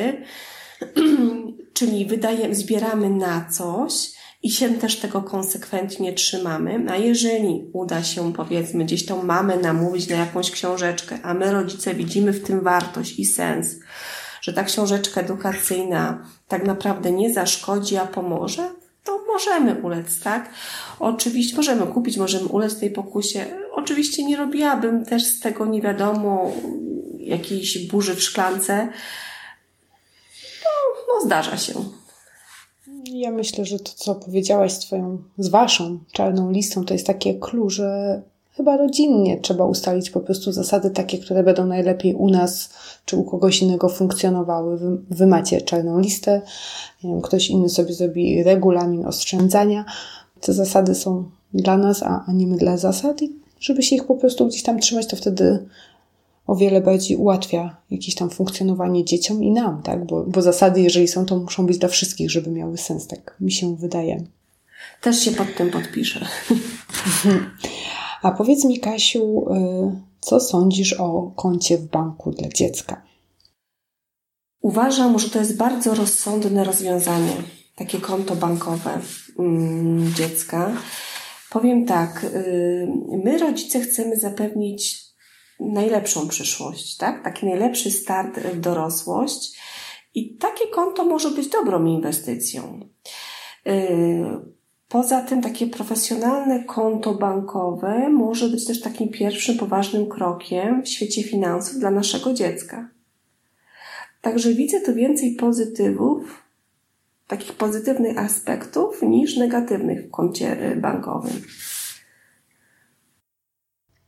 czyli 1.73 2.05
wydajemy, 2.05 2.55
zbieramy 2.55 3.09
na 3.09 3.45
coś 3.51 4.17
i 4.43 4.51
się 4.51 4.69
też 4.69 4.95
tego 4.99 5.21
konsekwentnie 5.21 6.13
trzymamy. 6.13 6.85
A 6.89 6.95
jeżeli 6.95 7.69
uda 7.73 8.03
się, 8.03 8.33
powiedzmy, 8.33 8.85
gdzieś 8.85 9.05
tą 9.05 9.23
mamę 9.23 9.57
namówić 9.57 10.09
na 10.09 10.15
jakąś 10.15 10.51
książeczkę, 10.51 11.19
a 11.23 11.33
my 11.33 11.51
rodzice 11.51 11.93
widzimy 11.93 12.33
w 12.33 12.43
tym 12.43 12.61
wartość 12.61 13.19
i 13.19 13.25
sens, 13.25 13.75
że 14.41 14.53
ta 14.53 14.63
książeczka 14.63 15.21
edukacyjna 15.21 16.27
tak 16.47 16.65
naprawdę 16.65 17.11
nie 17.11 17.33
zaszkodzi, 17.33 17.97
a 17.97 18.05
pomoże, 18.05 18.69
to 19.07 19.23
możemy 19.27 19.75
ulec, 19.81 20.19
tak? 20.19 20.49
Oczywiście 20.99 21.55
możemy 21.55 21.87
kupić, 21.87 22.17
możemy 22.17 22.45
ulec 22.45 22.79
tej 22.79 22.91
pokusie. 22.91 23.45
Oczywiście 23.71 24.25
nie 24.25 24.37
robiłabym 24.37 25.05
też 25.05 25.25
z 25.25 25.39
tego 25.39 25.65
nie 25.65 25.81
wiadomo 25.81 26.51
jakiejś 27.19 27.87
burzy 27.87 28.15
w 28.15 28.23
szklance. 28.23 28.87
No, 30.63 30.69
no 31.07 31.25
zdarza 31.25 31.57
się. 31.57 31.73
Ja 33.05 33.31
myślę, 33.31 33.65
że 33.65 33.79
to, 33.79 33.91
co 33.95 34.15
powiedziałaś 34.15 34.71
z 34.71 34.79
twoją, 34.79 35.23
z 35.37 35.47
waszą 35.47 35.99
czarną 36.11 36.51
listą, 36.51 36.85
to 36.85 36.93
jest 36.93 37.07
takie 37.07 37.39
clue, 37.39 37.69
że 37.69 38.21
chyba 38.57 38.77
rodzinnie 38.77 39.37
trzeba 39.37 39.65
ustalić 39.65 40.09
po 40.09 40.19
prostu 40.19 40.51
zasady 40.51 40.89
takie, 40.89 41.17
które 41.17 41.43
będą 41.43 41.65
najlepiej 41.65 42.15
u 42.15 42.29
nas 42.29 42.69
czy 43.05 43.17
u 43.17 43.23
kogoś 43.23 43.61
innego 43.61 43.89
funkcjonowały. 43.89 44.77
Wy, 44.77 44.97
wy 45.09 45.27
macie 45.27 45.61
czarną 45.61 45.99
listę, 45.99 46.41
wiem, 47.03 47.21
ktoś 47.21 47.49
inny 47.49 47.69
sobie 47.69 47.93
zrobi 47.93 48.43
regulamin 48.43 49.05
oszczędzania. 49.05 49.85
Te 50.41 50.53
zasady 50.53 50.95
są 50.95 51.23
dla 51.53 51.77
nas, 51.77 52.03
a, 52.03 52.23
a 52.27 52.33
nie 52.33 52.47
my 52.47 52.57
dla 52.57 52.77
zasad 52.77 53.21
i 53.21 53.35
żeby 53.59 53.83
się 53.83 53.95
ich 53.95 54.03
po 54.03 54.15
prostu 54.15 54.47
gdzieś 54.47 54.63
tam 54.63 54.79
trzymać, 54.79 55.07
to 55.07 55.15
wtedy 55.15 55.65
o 56.47 56.55
wiele 56.55 56.81
bardziej 56.81 57.17
ułatwia 57.17 57.77
jakieś 57.91 58.15
tam 58.15 58.29
funkcjonowanie 58.29 59.05
dzieciom 59.05 59.43
i 59.43 59.51
nam, 59.51 59.81
tak? 59.83 60.05
Bo, 60.05 60.23
bo 60.23 60.41
zasady, 60.41 60.81
jeżeli 60.81 61.07
są, 61.07 61.25
to 61.25 61.37
muszą 61.37 61.65
być 61.65 61.77
dla 61.77 61.89
wszystkich, 61.89 62.31
żeby 62.31 62.51
miały 62.51 62.77
sens, 62.77 63.07
tak 63.07 63.35
mi 63.39 63.51
się 63.51 63.75
wydaje. 63.75 64.23
Też 65.01 65.19
się 65.19 65.31
pod 65.31 65.47
tym 65.57 65.71
podpiszę. 65.71 66.25
A 68.21 68.31
powiedz 68.31 68.65
mi, 68.65 68.79
Kasiu, 68.79 69.45
y, 69.49 70.01
co 70.19 70.39
sądzisz 70.39 70.93
o 70.93 71.31
koncie 71.35 71.77
w 71.77 71.85
banku 71.85 72.31
dla 72.31 72.49
dziecka? 72.49 73.01
Uważam, 74.61 75.19
że 75.19 75.29
to 75.29 75.39
jest 75.39 75.57
bardzo 75.57 75.95
rozsądne 75.95 76.63
rozwiązanie, 76.63 77.33
takie 77.75 77.99
konto 77.99 78.35
bankowe 78.35 78.99
mm, 79.39 80.13
dziecka. 80.13 80.71
Powiem 81.49 81.85
tak, 81.85 82.23
y, 82.23 82.87
my 83.23 83.37
rodzice 83.37 83.79
chcemy 83.79 84.15
zapewnić 84.15 85.07
najlepszą 85.59 86.27
przyszłość, 86.27 86.97
tak? 86.97 87.23
Taki 87.23 87.45
najlepszy 87.45 87.91
start 87.91 88.39
w 88.39 88.59
dorosłość 88.59 89.59
i 90.13 90.37
takie 90.37 90.67
konto 90.67 91.05
może 91.05 91.31
być 91.31 91.49
dobrą 91.49 91.85
inwestycją. 91.85 92.79
Poza 94.89 95.21
tym 95.21 95.41
takie 95.41 95.67
profesjonalne 95.67 96.63
konto 96.63 97.13
bankowe 97.13 98.09
może 98.09 98.49
być 98.49 98.65
też 98.65 98.81
takim 98.81 99.09
pierwszym 99.09 99.57
poważnym 99.57 100.09
krokiem 100.09 100.83
w 100.83 100.87
świecie 100.87 101.23
finansów 101.23 101.79
dla 101.79 101.91
naszego 101.91 102.33
dziecka. 102.33 102.89
Także 104.21 104.53
widzę 104.53 104.81
tu 104.81 104.93
więcej 104.93 105.35
pozytywów, 105.35 106.43
takich 107.27 107.53
pozytywnych 107.53 108.17
aspektów 108.17 109.01
niż 109.01 109.37
negatywnych 109.37 110.07
w 110.07 110.11
koncie 110.11 110.71
y, 110.71 110.75
bankowym. 110.75 111.41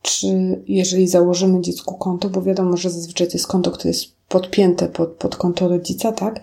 Czy 0.02 0.62
jeżeli 0.68 1.08
założymy 1.08 1.60
dziecku 1.60 1.94
konto, 1.98 2.30
bo 2.30 2.42
wiadomo, 2.42 2.76
że 2.76 2.90
zazwyczaj 2.90 3.26
to 3.26 3.32
jest 3.32 3.46
konto, 3.46 3.70
które 3.70 3.90
jest 3.90 4.06
podpięte 4.28 4.88
pod, 4.88 5.08
pod 5.08 5.36
konto 5.36 5.68
rodzica, 5.68 6.12
tak? 6.12 6.40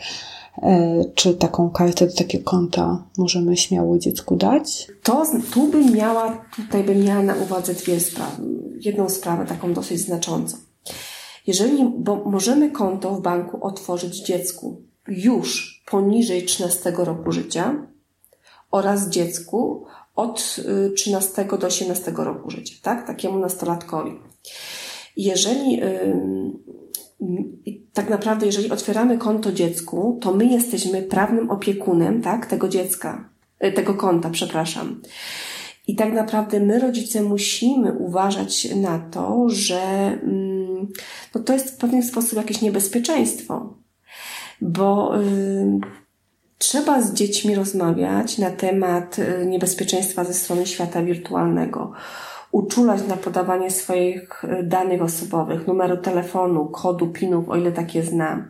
E, 0.61 1.03
czy 1.15 1.33
taką 1.33 1.69
kartę 1.69 2.07
do 2.07 2.13
takiego 2.13 2.49
konta 2.49 3.03
możemy 3.17 3.57
śmiało 3.57 3.97
dziecku 3.97 4.35
dać? 4.35 4.87
To 5.03 5.25
tu 5.53 5.67
bym 5.67 5.93
miała, 5.93 6.45
tutaj 6.55 6.83
bym 6.83 7.03
miała 7.03 7.23
na 7.23 7.35
uwadze 7.35 7.73
dwie 7.73 7.99
sprawy. 7.99 8.43
Jedną 8.79 9.09
sprawę 9.09 9.45
taką 9.45 9.73
dosyć 9.73 9.99
znaczącą. 9.99 10.57
Jeżeli, 11.47 11.85
bo 11.97 12.15
możemy 12.15 12.71
konto 12.71 13.15
w 13.15 13.21
banku 13.21 13.65
otworzyć 13.65 14.25
dziecku 14.25 14.81
już 15.07 15.81
poniżej 15.91 16.45
13 16.45 16.93
roku 16.97 17.31
życia 17.31 17.87
oraz 18.71 19.09
dziecku 19.09 19.85
od 20.17 20.55
13 20.95 21.41
y, 21.41 21.57
do 21.57 21.67
18 21.67 22.13
roku 22.17 22.51
życia, 22.51 22.75
tak? 22.81 23.07
Takiemu 23.07 23.39
nastolatkowi. 23.39 24.11
Jeżeli 25.17 25.81
tak 27.93 28.09
naprawdę, 28.09 28.45
jeżeli 28.45 28.71
otwieramy 28.71 29.17
konto 29.17 29.51
dziecku, 29.51 30.19
to 30.21 30.33
my 30.33 30.45
jesteśmy 30.45 31.01
prawnym 31.01 31.51
opiekunem, 31.51 32.21
tak, 32.21 32.45
tego 32.45 32.69
dziecka, 32.69 33.29
e, 33.59 33.71
tego 33.71 33.93
konta, 33.93 34.29
przepraszam. 34.29 35.01
I 35.87 35.95
tak 35.95 36.13
naprawdę 36.13 36.59
my, 36.59 36.79
rodzice, 36.79 37.21
musimy 37.21 37.93
uważać 37.93 38.75
na 38.75 38.99
to, 38.99 39.45
że 39.49 40.11
no 41.35 41.43
to 41.43 41.53
jest 41.53 41.69
w 41.69 41.77
pewien 41.77 42.03
sposób 42.03 42.37
jakieś 42.37 42.61
niebezpieczeństwo, 42.61 43.77
bo 44.61 45.21
y, 45.21 45.79
trzeba 46.57 47.01
z 47.01 47.13
dziećmi 47.13 47.55
rozmawiać 47.55 48.37
na 48.37 48.51
temat 48.51 49.19
y, 49.19 49.45
niebezpieczeństwa 49.45 50.23
ze 50.23 50.33
strony 50.33 50.65
świata 50.65 51.03
wirtualnego 51.03 51.93
uczulać 52.51 53.07
na 53.07 53.17
podawanie 53.17 53.71
swoich 53.71 54.45
e, 54.45 54.63
danych 54.63 55.01
osobowych, 55.01 55.67
numeru 55.67 55.97
telefonu, 55.97 56.65
kodu, 56.65 57.07
pinów, 57.07 57.49
o 57.49 57.55
ile 57.55 57.71
takie 57.71 58.03
zna. 58.03 58.47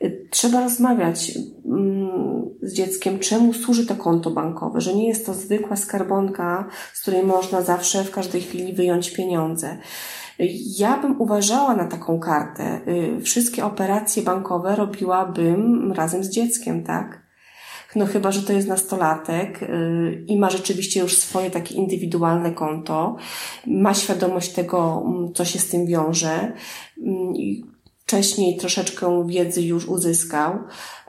E, 0.00 0.10
trzeba 0.30 0.60
rozmawiać 0.60 1.32
mm, 1.66 2.44
z 2.62 2.72
dzieckiem, 2.72 3.18
czemu 3.18 3.52
służy 3.52 3.86
to 3.86 3.94
konto 3.94 4.30
bankowe, 4.30 4.80
że 4.80 4.94
nie 4.94 5.08
jest 5.08 5.26
to 5.26 5.34
zwykła 5.34 5.76
skarbonka, 5.76 6.68
z 6.92 7.02
której 7.02 7.22
można 7.22 7.62
zawsze 7.62 8.04
w 8.04 8.10
każdej 8.10 8.40
chwili 8.40 8.72
wyjąć 8.72 9.10
pieniądze. 9.10 9.78
Ja 10.78 10.96
bym 10.96 11.20
uważała 11.20 11.76
na 11.76 11.84
taką 11.84 12.18
kartę. 12.18 12.80
Wszystkie 13.22 13.64
operacje 13.64 14.22
bankowe 14.22 14.76
robiłabym 14.76 15.92
razem 15.92 16.24
z 16.24 16.28
dzieckiem, 16.28 16.84
tak? 16.84 17.26
No 17.96 18.06
chyba, 18.06 18.32
że 18.32 18.42
to 18.42 18.52
jest 18.52 18.68
nastolatek 18.68 19.60
yy, 19.60 20.24
i 20.26 20.38
ma 20.38 20.50
rzeczywiście 20.50 21.00
już 21.00 21.16
swoje 21.16 21.50
takie 21.50 21.74
indywidualne 21.74 22.52
konto, 22.52 23.16
ma 23.66 23.94
świadomość 23.94 24.52
tego, 24.52 25.02
mm, 25.06 25.32
co 25.34 25.44
się 25.44 25.58
z 25.58 25.68
tym 25.68 25.86
wiąże, 25.86 26.52
mm, 27.02 27.34
wcześniej 28.02 28.56
troszeczkę 28.56 29.26
wiedzy 29.26 29.62
już 29.62 29.88
uzyskał, 29.88 30.58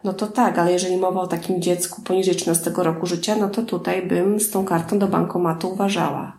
no 0.04 0.14
to 0.14 0.28
tak, 0.28 0.60
ale 0.60 0.72
jeżeli 0.72 0.98
mowa 0.98 1.22
o 1.22 1.28
takim 1.28 1.62
dziecku 1.62 2.02
poniżej 2.02 2.36
13 2.36 2.72
roku 2.84 3.06
życia, 3.06 3.36
no 3.36 3.50
to 3.50 3.62
tutaj 3.62 4.08
bym 4.08 4.40
z 4.40 4.52
tą 4.52 4.66
kartą 4.66 5.00
do 5.00 5.08
bankomatu 5.08 5.70
uważała. 5.70 6.37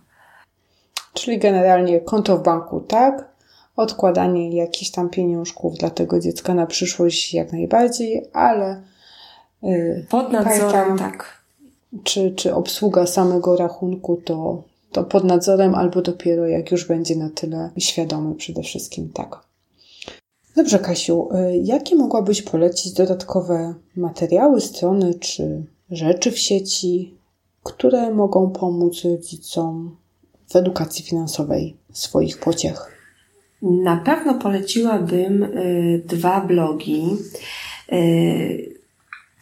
Czyli 1.18 1.38
generalnie 1.38 2.00
konto 2.00 2.38
w 2.38 2.42
banku, 2.42 2.80
tak? 2.80 3.28
Odkładanie 3.76 4.56
jakichś 4.56 4.90
tam 4.90 5.10
pieniążków 5.10 5.74
dla 5.74 5.90
tego 5.90 6.20
dziecka 6.20 6.54
na 6.54 6.66
przyszłość 6.66 7.34
jak 7.34 7.52
najbardziej, 7.52 8.24
ale 8.32 8.82
Y, 9.64 10.06
pod 10.10 10.32
nadzorem, 10.32 10.98
tak. 10.98 11.42
Czy, 12.04 12.30
czy 12.30 12.54
obsługa 12.54 13.06
samego 13.06 13.56
rachunku 13.56 14.16
to, 14.16 14.62
to 14.92 15.04
pod 15.04 15.24
nadzorem, 15.24 15.74
albo 15.74 16.02
dopiero 16.02 16.46
jak 16.46 16.70
już 16.70 16.88
będzie 16.88 17.16
na 17.16 17.30
tyle 17.30 17.70
świadomy 17.78 18.34
przede 18.34 18.62
wszystkim, 18.62 19.10
tak. 19.14 19.40
Dobrze, 20.56 20.78
Kasiu, 20.78 21.28
y, 21.32 21.56
jakie 21.64 21.96
mogłabyś 21.96 22.42
polecić 22.42 22.92
dodatkowe 22.92 23.74
materiały, 23.96 24.60
strony 24.60 25.14
czy 25.14 25.66
rzeczy 25.90 26.30
w 26.30 26.38
sieci, 26.38 27.14
które 27.62 28.14
mogą 28.14 28.50
pomóc 28.50 29.04
rodzicom 29.04 29.96
w 30.50 30.56
edukacji 30.56 31.04
finansowej 31.04 31.76
swoich 31.92 32.38
pociech? 32.38 32.98
Na 33.62 33.96
pewno 33.96 34.34
poleciłabym 34.34 35.42
y, 35.42 36.02
dwa 36.06 36.40
blogi. 36.40 37.04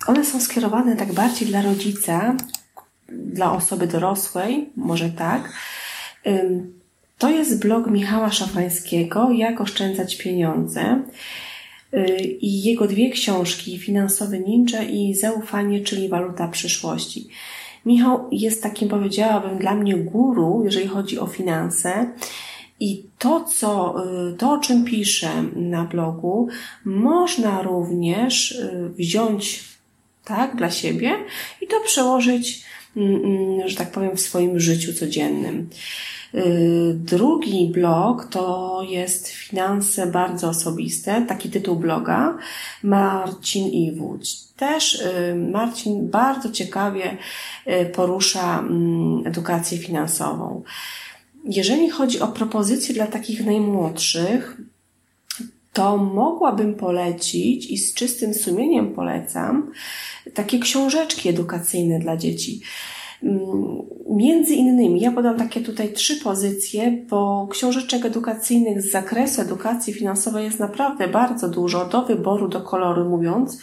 One 0.07 0.25
są 0.25 0.41
skierowane 0.41 0.97
tak 0.97 1.13
bardziej 1.13 1.49
dla 1.49 1.63
rodzica, 1.63 2.37
dla 3.09 3.53
osoby 3.53 3.87
dorosłej, 3.87 4.71
może 4.77 5.11
tak. 5.11 5.53
To 7.19 7.31
jest 7.31 7.61
blog 7.61 7.91
Michała 7.91 8.31
Szafrańskiego, 8.31 9.31
Jak 9.31 9.61
oszczędzać 9.61 10.17
pieniądze 10.17 11.03
y, 11.95 12.07
i 12.41 12.63
jego 12.63 12.87
dwie 12.87 13.11
książki, 13.11 13.79
Finansowy 13.79 14.41
Ninja 14.41 14.83
i 14.83 15.15
Zaufanie, 15.15 15.81
czyli 15.81 16.09
Waluta 16.09 16.49
przyszłości. 16.49 17.29
Michał 17.87 18.29
jest 18.33 18.63
takim, 18.63 18.89
powiedziałabym, 18.89 19.59
dla 19.59 19.75
mnie 19.75 19.97
guru, 19.97 20.63
jeżeli 20.65 20.87
chodzi 20.87 21.19
o 21.19 21.27
finanse. 21.27 22.11
I 22.81 23.05
to, 23.19 23.45
co, 23.45 23.95
y, 24.33 24.37
to, 24.37 24.53
o 24.53 24.59
czym 24.59 24.85
piszę 24.85 25.31
na 25.57 25.85
blogu, 25.85 26.49
można 26.85 27.63
również 27.63 28.53
y, 28.53 28.91
wziąć 28.99 29.65
tak, 30.25 30.57
dla 30.57 30.71
siebie 30.71 31.17
i 31.61 31.67
to 31.67 31.81
przełożyć, 31.81 32.65
że 33.67 33.77
tak 33.77 33.91
powiem, 33.91 34.17
w 34.17 34.21
swoim 34.21 34.61
życiu 34.61 34.95
codziennym. 34.95 35.69
Y, 36.35 36.95
drugi 36.95 37.69
blog 37.75 38.25
to 38.25 38.83
jest 38.89 39.29
Finanse 39.29 40.07
bardzo 40.07 40.49
osobiste, 40.49 41.25
taki 41.29 41.51
tytuł 41.51 41.77
bloga, 41.77 42.39
Marcin 42.83 43.69
Iwódź. 43.69 44.37
Też 44.57 44.95
y, 44.95 45.35
Marcin 45.53 46.11
bardzo 46.11 46.51
ciekawie 46.51 47.17
y, 47.67 47.87
porusza 47.87 48.59
mm, 48.59 49.27
edukację 49.27 49.79
finansową. 49.79 50.63
Jeżeli 51.45 51.91
chodzi 51.91 52.21
o 52.21 52.29
propozycje 52.29 52.95
dla 52.95 53.07
takich 53.07 53.47
najmłodszych, 53.47 54.57
to 55.77 55.97
mogłabym 55.97 56.75
polecić 56.75 57.71
i 57.71 57.79
z 57.79 57.95
czystym 57.95 58.35
sumieniem 58.35 58.95
polecam 58.95 59.71
takie 60.35 60.59
książeczki 60.59 61.29
edukacyjne 61.29 61.99
dla 61.99 62.17
dzieci. 62.17 62.61
Mm, 63.23 63.43
między 64.11 64.55
innymi, 64.55 65.01
ja 65.01 65.13
podam 65.13 65.37
takie 65.37 65.61
tutaj 65.61 65.93
trzy 65.93 66.17
pozycje, 66.17 67.05
bo 67.11 67.49
książeczek 67.51 68.05
edukacyjnych 68.05 68.83
z 68.83 68.91
zakresu 68.91 69.43
edukacji 69.43 69.93
finansowej 69.93 70.45
jest 70.45 70.61
naprawdę 70.61 71.09
bardzo 71.09 71.49
dużo, 71.49 71.85
do 71.85 72.05
wyboru, 72.05 72.49
do 72.49 72.61
koloru 72.61 73.09
mówiąc, 73.09 73.59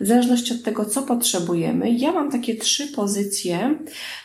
w 0.00 0.06
zależności 0.06 0.54
od 0.54 0.62
tego, 0.62 0.84
co 0.84 1.02
potrzebujemy. 1.02 1.90
Ja 1.90 2.12
mam 2.12 2.30
takie 2.30 2.54
trzy 2.54 2.86
pozycje, 2.86 3.78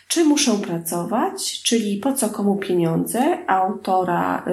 czy 0.07 0.23
muszę 0.23 0.51
pracować, 0.51 1.61
czyli 1.63 1.97
po 1.97 2.13
co 2.13 2.29
komu 2.29 2.55
pieniądze, 2.55 3.37
autora 3.47 4.45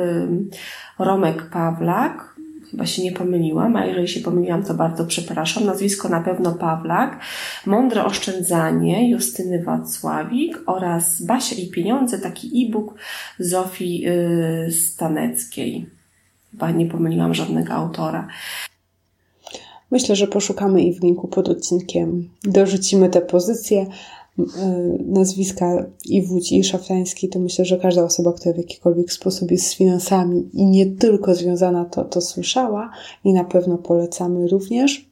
Romek 0.98 1.50
Pawlak, 1.50 2.35
chyba 2.70 2.86
się 2.86 3.02
nie 3.02 3.12
pomyliłam, 3.12 3.76
a 3.76 3.86
jeżeli 3.86 4.08
się 4.08 4.20
pomyliłam, 4.20 4.64
to 4.64 4.74
bardzo 4.74 5.06
przepraszam. 5.06 5.64
Nazwisko 5.64 6.08
na 6.08 6.20
pewno 6.20 6.52
Pawlak, 6.52 7.20
Mądre 7.66 8.04
Oszczędzanie 8.04 9.10
Justyny 9.10 9.62
Wacławik 9.62 10.62
oraz 10.66 11.22
Basia 11.22 11.56
i 11.56 11.70
Pieniądze, 11.70 12.18
taki 12.18 12.66
e-book 12.66 12.94
Zofii 13.38 14.00
yy, 14.00 14.72
Staneckiej. 14.72 15.86
Chyba 16.50 16.70
nie 16.70 16.86
pomyliłam 16.86 17.34
żadnego 17.34 17.72
autora. 17.72 18.28
Myślę, 19.90 20.16
że 20.16 20.26
poszukamy 20.26 20.82
i 20.82 20.94
w 20.94 21.02
linku 21.02 21.28
pod 21.28 21.48
odcinkiem 21.48 22.28
dorzucimy 22.44 23.08
te 23.08 23.20
pozycje. 23.20 23.86
E, 24.38 24.98
nazwiska 25.06 25.86
i 26.04 26.22
Wódź 26.22 26.52
i 26.52 26.64
Szafrański, 26.64 27.28
to 27.28 27.38
myślę, 27.38 27.64
że 27.64 27.78
każda 27.78 28.04
osoba, 28.04 28.32
która 28.32 28.54
w 28.54 28.58
jakikolwiek 28.58 29.12
sposób 29.12 29.50
jest 29.50 29.66
z 29.66 29.74
finansami 29.74 30.48
i 30.52 30.66
nie 30.66 30.86
tylko 30.86 31.34
związana, 31.34 31.84
to, 31.84 32.04
to 32.04 32.20
słyszała 32.20 32.90
i 33.24 33.32
na 33.32 33.44
pewno 33.44 33.78
polecamy 33.78 34.48
również. 34.48 35.10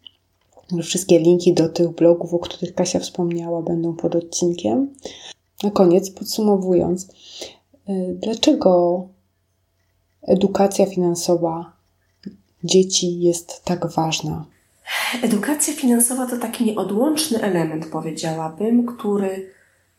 Wszystkie 0.83 1.19
linki 1.19 1.55
do 1.55 1.69
tych 1.69 1.89
blogów, 1.89 2.35
o 2.35 2.39
których 2.39 2.75
Kasia 2.75 3.01
wspomniała, 3.01 3.63
będą 3.63 3.97
pod 3.97 4.15
odcinkiem. 4.15 4.95
Na 5.63 5.71
koniec, 5.71 6.11
podsumowując, 6.11 7.09
e, 7.89 8.15
dlaczego 8.15 9.03
edukacja 10.23 10.87
finansowa 10.87 11.73
dzieci 12.65 13.21
jest 13.21 13.65
tak 13.65 13.93
ważna? 13.93 14.47
Edukacja 15.23 15.75
finansowa 15.75 16.27
to 16.27 16.39
taki 16.39 16.65
nieodłączny 16.65 17.43
element, 17.43 17.87
powiedziałabym, 17.87 18.87
który 18.87 19.51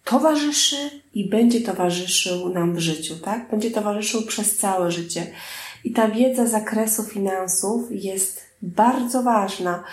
towarzyszy 0.04 0.76
i 1.14 1.30
będzie 1.30 1.62
towarzyszył 1.62 2.50
nam 2.50 2.76
w 2.76 2.80
życiu, 2.80 3.16
tak? 3.16 3.50
Będzie 3.52 3.72
towarzyszył 3.72 4.26
przez 4.26 4.58
całe 4.58 4.92
życie. 4.92 5.28
I 5.84 5.92
ta 5.92 6.08
wiedza 6.08 6.46
z 6.46 6.52
zakresu 6.52 7.04
finansów 7.04 7.82
jest 7.92 8.46
bardzo 8.62 9.24
ważna. 9.24 9.84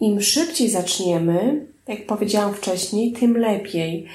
Im 0.00 0.20
szybciej 0.20 0.70
zaczniemy, 0.70 1.66
jak 1.88 2.06
powiedziałam 2.06 2.54
wcześniej, 2.54 3.12
tym 3.12 3.36
lepiej. 3.36 4.06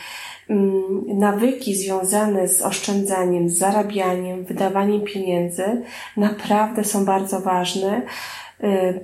Mm, 0.49 1.03
nawyki 1.07 1.75
związane 1.75 2.47
z 2.47 2.61
oszczędzaniem, 2.61 3.49
zarabianiem, 3.49 4.45
wydawaniem 4.45 5.01
pieniędzy 5.01 5.81
naprawdę 6.17 6.83
są 6.83 7.05
bardzo 7.05 7.39
ważne 7.39 8.01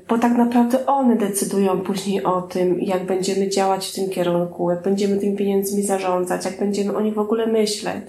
bo 0.08 0.18
tak 0.18 0.38
naprawdę 0.38 0.86
one 0.86 1.16
decydują 1.16 1.82
później 1.82 2.24
o 2.24 2.42
tym, 2.42 2.82
jak 2.82 3.06
będziemy 3.06 3.50
działać 3.50 3.88
w 3.88 3.94
tym 3.94 4.10
kierunku, 4.10 4.70
jak 4.70 4.82
będziemy 4.82 5.18
tymi 5.18 5.38
pieniędzmi 5.38 5.84
zarządzać, 5.84 6.46
jak 6.46 6.60
będziemy 6.60 6.98
o 6.98 7.02
nich 7.02 7.14
w 7.14 7.20
ogóle 7.20 7.48
myśleć. 7.48 8.04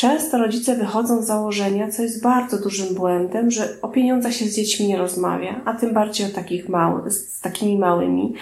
Często 0.00 0.38
rodzice 0.38 0.76
wychodzą 0.76 1.22
z 1.22 1.26
założenia, 1.26 1.90
co 1.90 2.02
jest 2.02 2.22
bardzo 2.22 2.58
dużym 2.58 2.94
błędem, 2.94 3.50
że 3.50 3.68
o 3.82 3.88
pieniądzach 3.88 4.32
się 4.32 4.44
z 4.44 4.56
dziećmi 4.56 4.88
nie 4.88 4.98
rozmawia, 4.98 5.60
a 5.64 5.74
tym 5.74 5.94
bardziej 5.94 6.26
o 6.26 6.34
takich 6.34 6.68
małych, 6.68 7.12
z 7.12 7.40
takimi 7.40 7.78
małymi, 7.78 8.34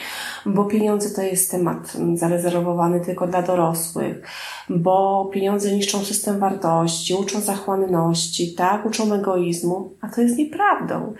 bo 0.46 0.64
pieniądze 0.64 1.10
to 1.10 1.22
jest 1.22 1.50
temat 1.50 1.92
zarezerwowany 2.14 3.00
tylko 3.00 3.26
dla 3.26 3.42
dorosłych, 3.42 4.22
bo 4.68 5.24
pieniądze 5.34 5.72
niszczą 5.72 6.04
system 6.04 6.38
wartości, 6.38 7.14
uczą 7.14 7.40
zachłanności, 7.40 8.54
tak, 8.54 8.86
uczą 8.86 9.14
egoizmu, 9.14 9.92
a 10.00 10.08
to 10.08 10.20
jest 10.20 10.38
nieprawdą. 10.38 11.14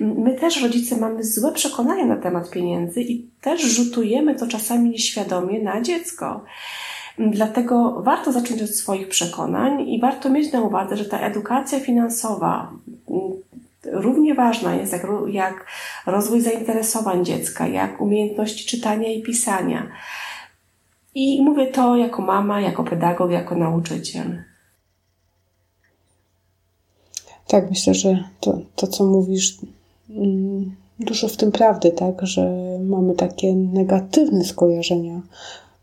My 0.00 0.34
też, 0.34 0.62
rodzice, 0.62 0.96
mamy 0.96 1.24
złe 1.24 1.52
przekonania 1.52 2.06
na 2.06 2.16
temat 2.16 2.50
pieniędzy 2.50 3.00
i 3.00 3.30
też 3.40 3.62
rzutujemy 3.62 4.34
to 4.34 4.46
czasami 4.46 4.90
nieświadomie 4.90 5.62
na 5.62 5.80
dziecko. 5.80 6.44
Dlatego 7.30 8.02
warto 8.02 8.32
zacząć 8.32 8.62
od 8.62 8.70
swoich 8.70 9.08
przekonań 9.08 9.88
i 9.88 10.00
warto 10.00 10.30
mieć 10.30 10.52
na 10.52 10.60
uwadze, 10.60 10.96
że 10.96 11.04
ta 11.04 11.20
edukacja 11.20 11.80
finansowa 11.80 12.72
mm, 13.10 13.32
równie 13.84 14.34
ważna 14.34 14.74
jest 14.74 14.92
jak, 14.92 15.06
jak 15.28 15.66
rozwój 16.06 16.40
zainteresowań 16.40 17.24
dziecka, 17.24 17.66
jak 17.66 18.00
umiejętności 18.00 18.66
czytania 18.66 19.08
i 19.08 19.22
pisania. 19.22 19.88
I 21.14 21.42
mówię 21.42 21.66
to 21.66 21.96
jako 21.96 22.22
mama, 22.22 22.60
jako 22.60 22.84
pedagog, 22.84 23.30
jako 23.30 23.54
nauczyciel. 23.54 24.42
Tak, 27.46 27.70
myślę, 27.70 27.94
że 27.94 28.24
to, 28.40 28.58
to 28.76 28.86
co 28.86 29.04
mówisz, 29.04 29.58
mm, 30.10 30.76
dużo 30.98 31.28
w 31.28 31.36
tym 31.36 31.52
prawdy, 31.52 31.90
tak, 31.90 32.26
że 32.26 32.50
mamy 32.80 33.14
takie 33.14 33.54
negatywne 33.54 34.44
skojarzenia 34.44 35.20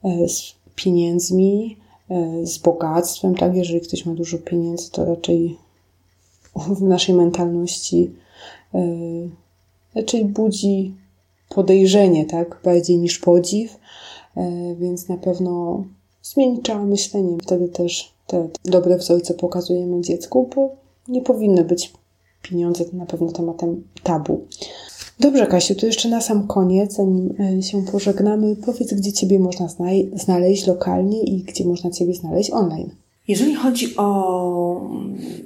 e, 0.03 0.29
z 0.29 0.58
pieniędzmi, 0.83 1.77
e, 2.09 2.45
z 2.45 2.57
bogactwem, 2.57 3.35
tak? 3.35 3.55
Jeżeli 3.55 3.81
ktoś 3.81 4.05
ma 4.05 4.13
dużo 4.13 4.37
pieniędzy, 4.37 4.91
to 4.91 5.05
raczej 5.05 5.57
w 6.55 6.81
naszej 6.81 7.15
mentalności 7.15 8.11
e, 8.73 8.81
raczej 9.95 10.25
budzi 10.25 10.93
podejrzenie, 11.49 12.25
tak? 12.25 12.61
Bardziej 12.63 12.97
niż 12.97 13.19
podziw, 13.19 13.79
e, 14.37 14.75
więc 14.75 15.07
na 15.07 15.17
pewno 15.17 15.83
zmienić 16.23 16.65
trzeba 16.65 16.85
myślenie. 16.85 17.37
Wtedy 17.43 17.67
też 17.67 18.13
te 18.27 18.47
dobre 18.65 18.97
wzorce 18.97 19.33
pokazujemy 19.33 20.01
dziecku, 20.01 20.49
bo 20.55 20.69
nie 21.07 21.21
powinny 21.21 21.63
być 21.63 21.93
pieniądze 22.41 22.83
na 22.93 23.05
pewno 23.05 23.31
tematem 23.31 23.83
tabu. 24.03 24.47
Dobrze, 25.19 25.47
Kasiu, 25.47 25.75
to 25.75 25.85
jeszcze 25.85 26.09
na 26.09 26.21
sam 26.21 26.47
koniec, 26.47 26.93
zanim 26.93 27.35
e, 27.39 27.63
się 27.63 27.85
pożegnamy, 27.85 28.55
powiedz, 28.55 28.93
gdzie 28.93 29.13
Ciebie 29.13 29.39
można 29.39 29.67
znaleźć 30.13 30.67
lokalnie 30.67 31.23
i 31.23 31.43
gdzie 31.43 31.65
można 31.65 31.91
Ciebie 31.91 32.13
znaleźć 32.13 32.51
online. 32.51 32.89
Jeżeli 33.27 33.55
chodzi 33.55 33.97
o 33.97 34.89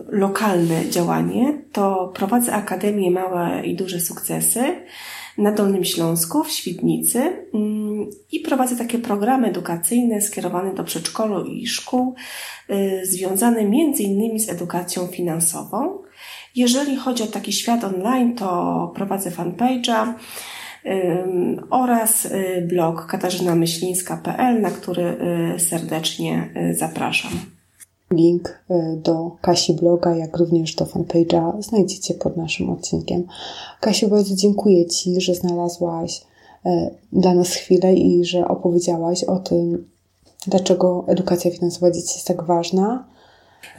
lokalne 0.09 0.89
działanie, 0.89 1.61
to 1.71 2.11
prowadzę 2.15 2.53
Akademię 2.53 3.11
Małe 3.11 3.65
i 3.65 3.75
Duże 3.75 3.99
Sukcesy 3.99 4.63
na 5.37 5.51
Dolnym 5.51 5.85
Śląsku, 5.85 6.43
w 6.43 6.51
Świdnicy 6.51 7.19
mm, 7.53 8.09
i 8.31 8.39
prowadzę 8.39 8.75
takie 8.75 8.99
programy 8.99 9.47
edukacyjne 9.47 10.21
skierowane 10.21 10.73
do 10.73 10.83
przedszkolu 10.83 11.45
i 11.45 11.67
szkół, 11.67 12.15
y, 12.69 13.05
związane 13.05 13.65
między 13.65 14.03
innymi 14.03 14.39
z 14.39 14.49
edukacją 14.49 15.07
finansową. 15.07 16.03
Jeżeli 16.55 16.95
chodzi 16.95 17.23
o 17.23 17.27
taki 17.27 17.53
świat 17.53 17.83
online, 17.83 18.35
to 18.35 18.91
prowadzę 18.95 19.31
fanpage'a 19.31 20.13
oraz 21.69 22.25
y, 22.25 22.67
blog 22.69 23.05
katarzynamyślińska.pl, 23.05 24.61
na 24.61 24.71
który 24.71 25.17
y, 25.55 25.59
serdecznie 25.59 26.49
y, 26.71 26.75
zapraszam. 26.75 27.31
Link 28.11 28.63
do 28.97 29.31
Kasi 29.41 29.73
bloga, 29.73 30.15
jak 30.15 30.37
również 30.37 30.75
do 30.75 30.85
fanpage'a 30.85 31.61
znajdziecie 31.61 32.13
pod 32.13 32.37
naszym 32.37 32.69
odcinkiem. 32.69 33.23
Kasiu, 33.79 34.07
bardzo 34.07 34.35
dziękuję 34.35 34.85
Ci, 34.85 35.21
że 35.21 35.35
znalazłaś 35.35 36.21
dla 37.13 37.33
nas 37.33 37.53
chwilę 37.53 37.93
i 37.93 38.25
że 38.25 38.47
opowiedziałaś 38.47 39.23
o 39.23 39.39
tym, 39.39 39.87
dlaczego 40.47 41.05
edukacja 41.07 41.51
finansowa 41.51 41.91
dzieci 41.91 42.13
jest 42.15 42.27
tak 42.27 42.43
ważna 42.43 43.05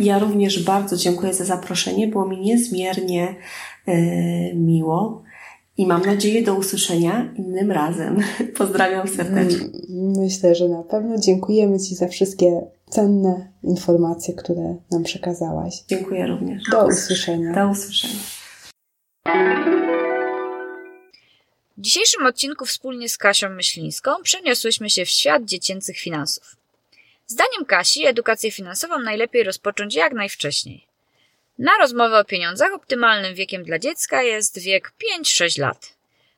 ja 0.01 0.19
również 0.19 0.65
bardzo 0.65 0.97
dziękuję 0.97 1.35
za 1.35 1.45
zaproszenie. 1.45 2.09
Było 2.09 2.27
mi 2.27 2.41
niezmiernie 2.41 3.35
e, 3.87 3.95
miło. 4.55 5.23
I 5.77 5.87
mam 5.87 6.03
nadzieję 6.03 6.43
do 6.43 6.55
usłyszenia 6.55 7.33
innym 7.37 7.71
razem. 7.71 8.21
Pozdrawiam 8.59 9.09
serdecznie. 9.09 9.67
Mm, 9.91 10.13
myślę, 10.17 10.55
że 10.55 10.69
na 10.69 10.83
pewno 10.83 11.19
dziękujemy 11.19 11.81
Ci 11.81 11.95
za 11.95 12.09
wszystkie 12.09 12.61
cenne 12.89 13.49
informacje, 13.63 14.35
które 14.35 14.77
nam 14.91 15.03
przekazałaś. 15.03 15.85
Dziękuję 15.89 16.27
również. 16.27 16.63
Do 16.71 16.87
usłyszenia. 16.87 17.55
Do 17.55 17.71
usłyszenia. 17.71 18.15
W 21.77 21.81
dzisiejszym 21.81 22.27
odcinku 22.27 22.65
wspólnie 22.65 23.09
z 23.09 23.19
Kasią 23.19 23.49
Myślińską 23.51 24.11
przeniosłyśmy 24.23 24.91
się 24.91 25.05
w 25.05 25.09
świat 25.09 25.45
dziecięcych 25.45 25.97
finansów. 25.97 26.57
Zdaniem 27.27 27.65
Kasi, 27.67 28.07
edukację 28.07 28.51
finansową 28.51 28.99
najlepiej 28.99 29.43
rozpocząć 29.45 29.95
jak 29.95 30.13
najwcześniej. 30.13 30.87
Na 31.59 31.79
rozmowę 31.79 32.19
o 32.19 32.25
pieniądzach 32.25 32.73
optymalnym 32.73 33.35
wiekiem 33.35 33.65
dla 33.65 33.79
dziecka 33.79 34.23
jest 34.23 34.59
wiek 34.59 34.93
5-6 35.23 35.61
lat. 35.61 35.95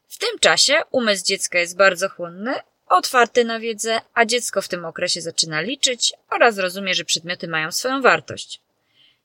W 0.09 0.19
tym 0.19 0.39
czasie 0.39 0.83
umysł 0.91 1.25
dziecka 1.25 1.59
jest 1.59 1.77
bardzo 1.77 2.09
chłonny, 2.09 2.55
otwarty 2.87 3.45
na 3.45 3.61
wiedzę, 3.61 4.01
a 4.15 4.25
dziecko 4.25 4.63
w 4.63 4.69
tym 4.69 4.85
okresie 4.85 5.21
zaczyna 5.21 5.61
liczyć 5.61 6.15
oraz 6.31 6.59
rozumie, 6.59 6.95
że 6.95 7.05
przedmioty 7.05 7.49
mają 7.49 7.73
swoją 7.73 8.03
wartość. 8.03 8.61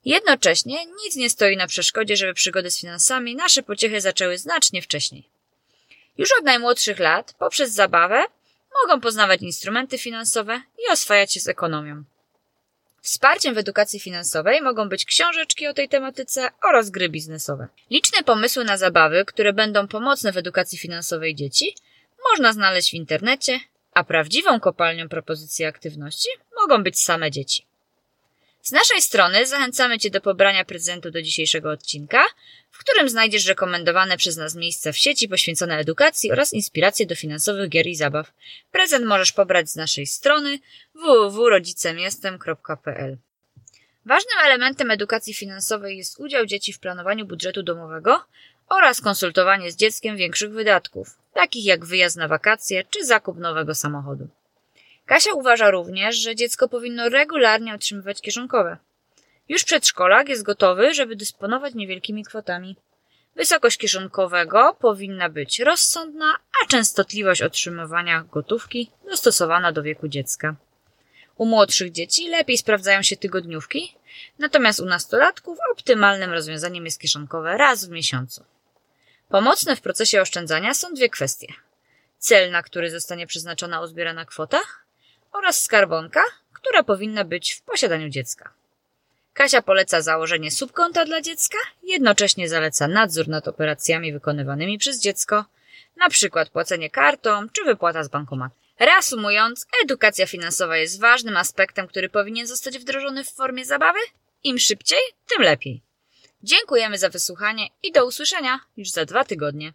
Jednocześnie 0.05 0.85
nic 0.85 1.15
nie 1.15 1.29
stoi 1.29 1.57
na 1.57 1.67
przeszkodzie, 1.67 2.17
żeby 2.17 2.33
przygody 2.33 2.71
z 2.71 2.79
finansami 2.79 3.35
nasze 3.35 3.63
pociechy 3.63 4.01
zaczęły 4.01 4.37
znacznie 4.37 4.81
wcześniej. 4.81 5.23
Już 6.17 6.29
od 6.39 6.45
najmłodszych 6.45 6.99
lat, 6.99 7.33
poprzez 7.39 7.71
zabawę, 7.71 8.23
mogą 8.83 9.01
poznawać 9.01 9.41
instrumenty 9.41 9.97
finansowe 9.97 10.61
i 10.79 10.91
oswajać 10.91 11.33
się 11.33 11.39
z 11.39 11.47
ekonomią. 11.47 12.03
Wsparciem 13.01 13.55
w 13.55 13.57
edukacji 13.57 13.99
finansowej 13.99 14.61
mogą 14.61 14.89
być 14.89 15.05
książeczki 15.05 15.67
o 15.67 15.73
tej 15.73 15.89
tematyce 15.89 16.49
oraz 16.63 16.89
gry 16.89 17.09
biznesowe. 17.09 17.67
Liczne 17.89 18.23
pomysły 18.23 18.63
na 18.63 18.77
zabawy, 18.77 19.25
które 19.25 19.53
będą 19.53 19.87
pomocne 19.87 20.31
w 20.31 20.37
edukacji 20.37 20.77
finansowej 20.77 21.35
dzieci, 21.35 21.75
można 22.29 22.53
znaleźć 22.53 22.91
w 22.91 22.93
internecie, 22.93 23.59
a 23.93 24.03
prawdziwą 24.03 24.59
kopalnią 24.59 25.09
propozycji 25.09 25.65
aktywności 25.65 26.29
mogą 26.61 26.83
być 26.83 26.99
same 26.99 27.31
dzieci. 27.31 27.70
Z 28.61 28.71
naszej 28.71 29.01
strony 29.01 29.45
zachęcamy 29.45 29.99
Cię 29.99 30.09
do 30.09 30.21
pobrania 30.21 30.65
prezentu 30.65 31.11
do 31.11 31.21
dzisiejszego 31.21 31.71
odcinka, 31.71 32.23
w 32.71 32.77
którym 32.77 33.09
znajdziesz 33.09 33.45
rekomendowane 33.45 34.17
przez 34.17 34.37
nas 34.37 34.55
miejsca 34.55 34.91
w 34.91 34.97
sieci 34.97 35.29
poświęcone 35.29 35.77
edukacji 35.77 36.31
oraz 36.31 36.53
inspiracje 36.53 37.05
do 37.05 37.15
finansowych 37.15 37.69
gier 37.69 37.87
i 37.87 37.95
zabaw. 37.95 38.33
Prezent 38.71 39.05
możesz 39.05 39.31
pobrać 39.31 39.69
z 39.69 39.75
naszej 39.75 40.07
strony 40.07 40.59
www.rodzicemjestem.pl. 40.95 43.17
Ważnym 44.05 44.37
elementem 44.45 44.91
edukacji 44.91 45.33
finansowej 45.33 45.97
jest 45.97 46.19
udział 46.19 46.45
dzieci 46.45 46.73
w 46.73 46.79
planowaniu 46.79 47.25
budżetu 47.25 47.63
domowego 47.63 48.25
oraz 48.69 49.01
konsultowanie 49.01 49.71
z 49.71 49.75
dzieckiem 49.75 50.17
większych 50.17 50.51
wydatków, 50.51 51.17
takich 51.33 51.65
jak 51.65 51.85
wyjazd 51.85 52.17
na 52.17 52.27
wakacje 52.27 52.83
czy 52.83 53.05
zakup 53.05 53.37
nowego 53.37 53.75
samochodu. 53.75 54.27
Kasia 55.11 55.33
uważa 55.33 55.71
również, 55.71 56.15
że 56.15 56.35
dziecko 56.35 56.69
powinno 56.69 57.09
regularnie 57.09 57.75
otrzymywać 57.75 58.21
kieszonkowe. 58.21 58.77
Już 59.49 59.63
przedszkolak 59.63 60.29
jest 60.29 60.43
gotowy, 60.43 60.93
żeby 60.93 61.15
dysponować 61.15 61.73
niewielkimi 61.73 62.23
kwotami. 62.23 62.75
Wysokość 63.35 63.77
kieszonkowego 63.77 64.77
powinna 64.79 65.29
być 65.29 65.59
rozsądna, 65.59 66.35
a 66.63 66.67
częstotliwość 66.67 67.41
otrzymywania 67.41 68.23
gotówki 68.31 68.91
dostosowana 69.09 69.71
do 69.71 69.83
wieku 69.83 70.07
dziecka. 70.07 70.55
U 71.37 71.45
młodszych 71.45 71.91
dzieci 71.91 72.29
lepiej 72.29 72.57
sprawdzają 72.57 73.01
się 73.01 73.17
tygodniówki, 73.17 73.95
natomiast 74.39 74.79
u 74.79 74.85
nastolatków 74.85 75.57
optymalnym 75.71 76.31
rozwiązaniem 76.31 76.85
jest 76.85 76.99
kieszonkowe 76.99 77.57
raz 77.57 77.85
w 77.85 77.89
miesiącu. 77.89 78.43
Pomocne 79.29 79.75
w 79.75 79.81
procesie 79.81 80.21
oszczędzania 80.21 80.73
są 80.73 80.93
dwie 80.93 81.09
kwestie. 81.09 81.47
Cel, 82.17 82.51
na 82.51 82.63
który 82.63 82.91
zostanie 82.91 83.27
przeznaczona 83.27 83.81
uzbierana 83.81 84.25
kwota 84.25 84.59
oraz 85.31 85.63
skarbonka, 85.63 86.23
która 86.53 86.83
powinna 86.83 87.23
być 87.23 87.53
w 87.53 87.61
posiadaniu 87.61 88.09
dziecka. 88.09 88.53
Kasia 89.33 89.61
poleca 89.61 90.01
założenie 90.01 90.51
subkonta 90.51 91.05
dla 91.05 91.21
dziecka, 91.21 91.57
jednocześnie 91.83 92.49
zaleca 92.49 92.87
nadzór 92.87 93.27
nad 93.27 93.47
operacjami 93.47 94.13
wykonywanymi 94.13 94.77
przez 94.77 94.99
dziecko, 94.99 95.45
przykład 96.09 96.49
płacenie 96.49 96.89
kartą 96.89 97.49
czy 97.49 97.63
wypłata 97.63 98.03
z 98.03 98.07
bankomatu. 98.07 98.55
Reasumując, 98.79 99.65
edukacja 99.83 100.27
finansowa 100.27 100.77
jest 100.77 100.99
ważnym 100.99 101.37
aspektem, 101.37 101.87
który 101.87 102.09
powinien 102.09 102.47
zostać 102.47 102.79
wdrożony 102.79 103.23
w 103.23 103.31
formie 103.31 103.65
zabawy. 103.65 103.99
Im 104.43 104.59
szybciej, 104.59 104.99
tym 105.27 105.43
lepiej. 105.43 105.81
Dziękujemy 106.43 106.97
za 106.97 107.09
wysłuchanie 107.09 107.67
i 107.83 107.91
do 107.91 108.05
usłyszenia 108.05 108.59
już 108.77 108.89
za 108.89 109.05
dwa 109.05 109.23
tygodnie. 109.23 109.73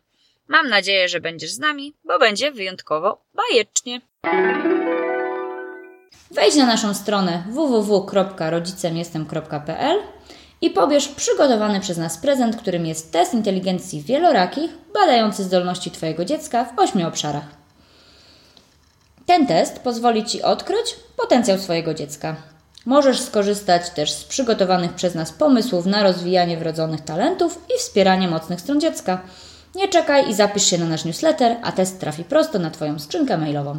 Mam 0.49 0.69
nadzieję, 0.69 1.09
że 1.09 1.21
będziesz 1.21 1.51
z 1.51 1.59
nami, 1.59 1.95
bo 2.05 2.19
będzie 2.19 2.53
wyjątkowo 2.53 3.25
bajecznie. 3.35 4.01
Wejdź 6.31 6.57
na 6.57 6.67
naszą 6.67 6.95
stronę 6.95 7.43
www.rodzicemjestem.pl 7.51 9.99
i 10.61 10.71
pobierz 10.71 11.09
przygotowany 11.09 11.81
przez 11.81 11.99
nas 11.99 12.19
prezent, 12.19 12.57
którym 12.57 12.87
jest 12.87 13.13
test 13.13 13.35
inteligencji 13.35 14.03
wielorakich, 14.03 14.71
badający 14.95 15.45
zdolności 15.45 15.91
Twojego 15.91 16.25
dziecka 16.25 16.65
w 16.65 16.79
ośmiu 16.79 17.09
obszarach. 17.09 17.45
Ten 19.27 19.47
test 19.47 19.79
pozwoli 19.79 20.25
Ci 20.25 20.43
odkryć 20.43 20.97
potencjał 21.17 21.59
swojego 21.59 21.95
dziecka. 21.95 22.37
Możesz 22.87 23.21
skorzystać 23.21 23.91
też 23.91 24.13
z 24.13 24.25
przygotowanych 24.25 24.93
przez 24.93 25.15
nas 25.15 25.33
pomysłów 25.33 25.87
na 25.87 26.03
rozwijanie 26.03 26.57
wrodzonych 26.57 27.01
talentów 27.01 27.65
i 27.77 27.79
wspieranie 27.79 28.29
mocnych 28.29 28.61
stron 28.61 28.81
dziecka. 28.81 29.21
Nie 29.75 29.89
czekaj 29.89 30.29
i 30.29 30.35
zapisz 30.35 30.65
się 30.65 30.79
na 30.79 30.87
nasz 30.87 31.05
newsletter, 31.05 31.57
a 31.63 31.73
test 31.73 32.01
trafi 32.01 32.25
prosto 32.25 32.59
na 32.59 32.71
Twoją 32.71 32.99
skrzynkę 32.99 33.39
mailową. 33.39 33.79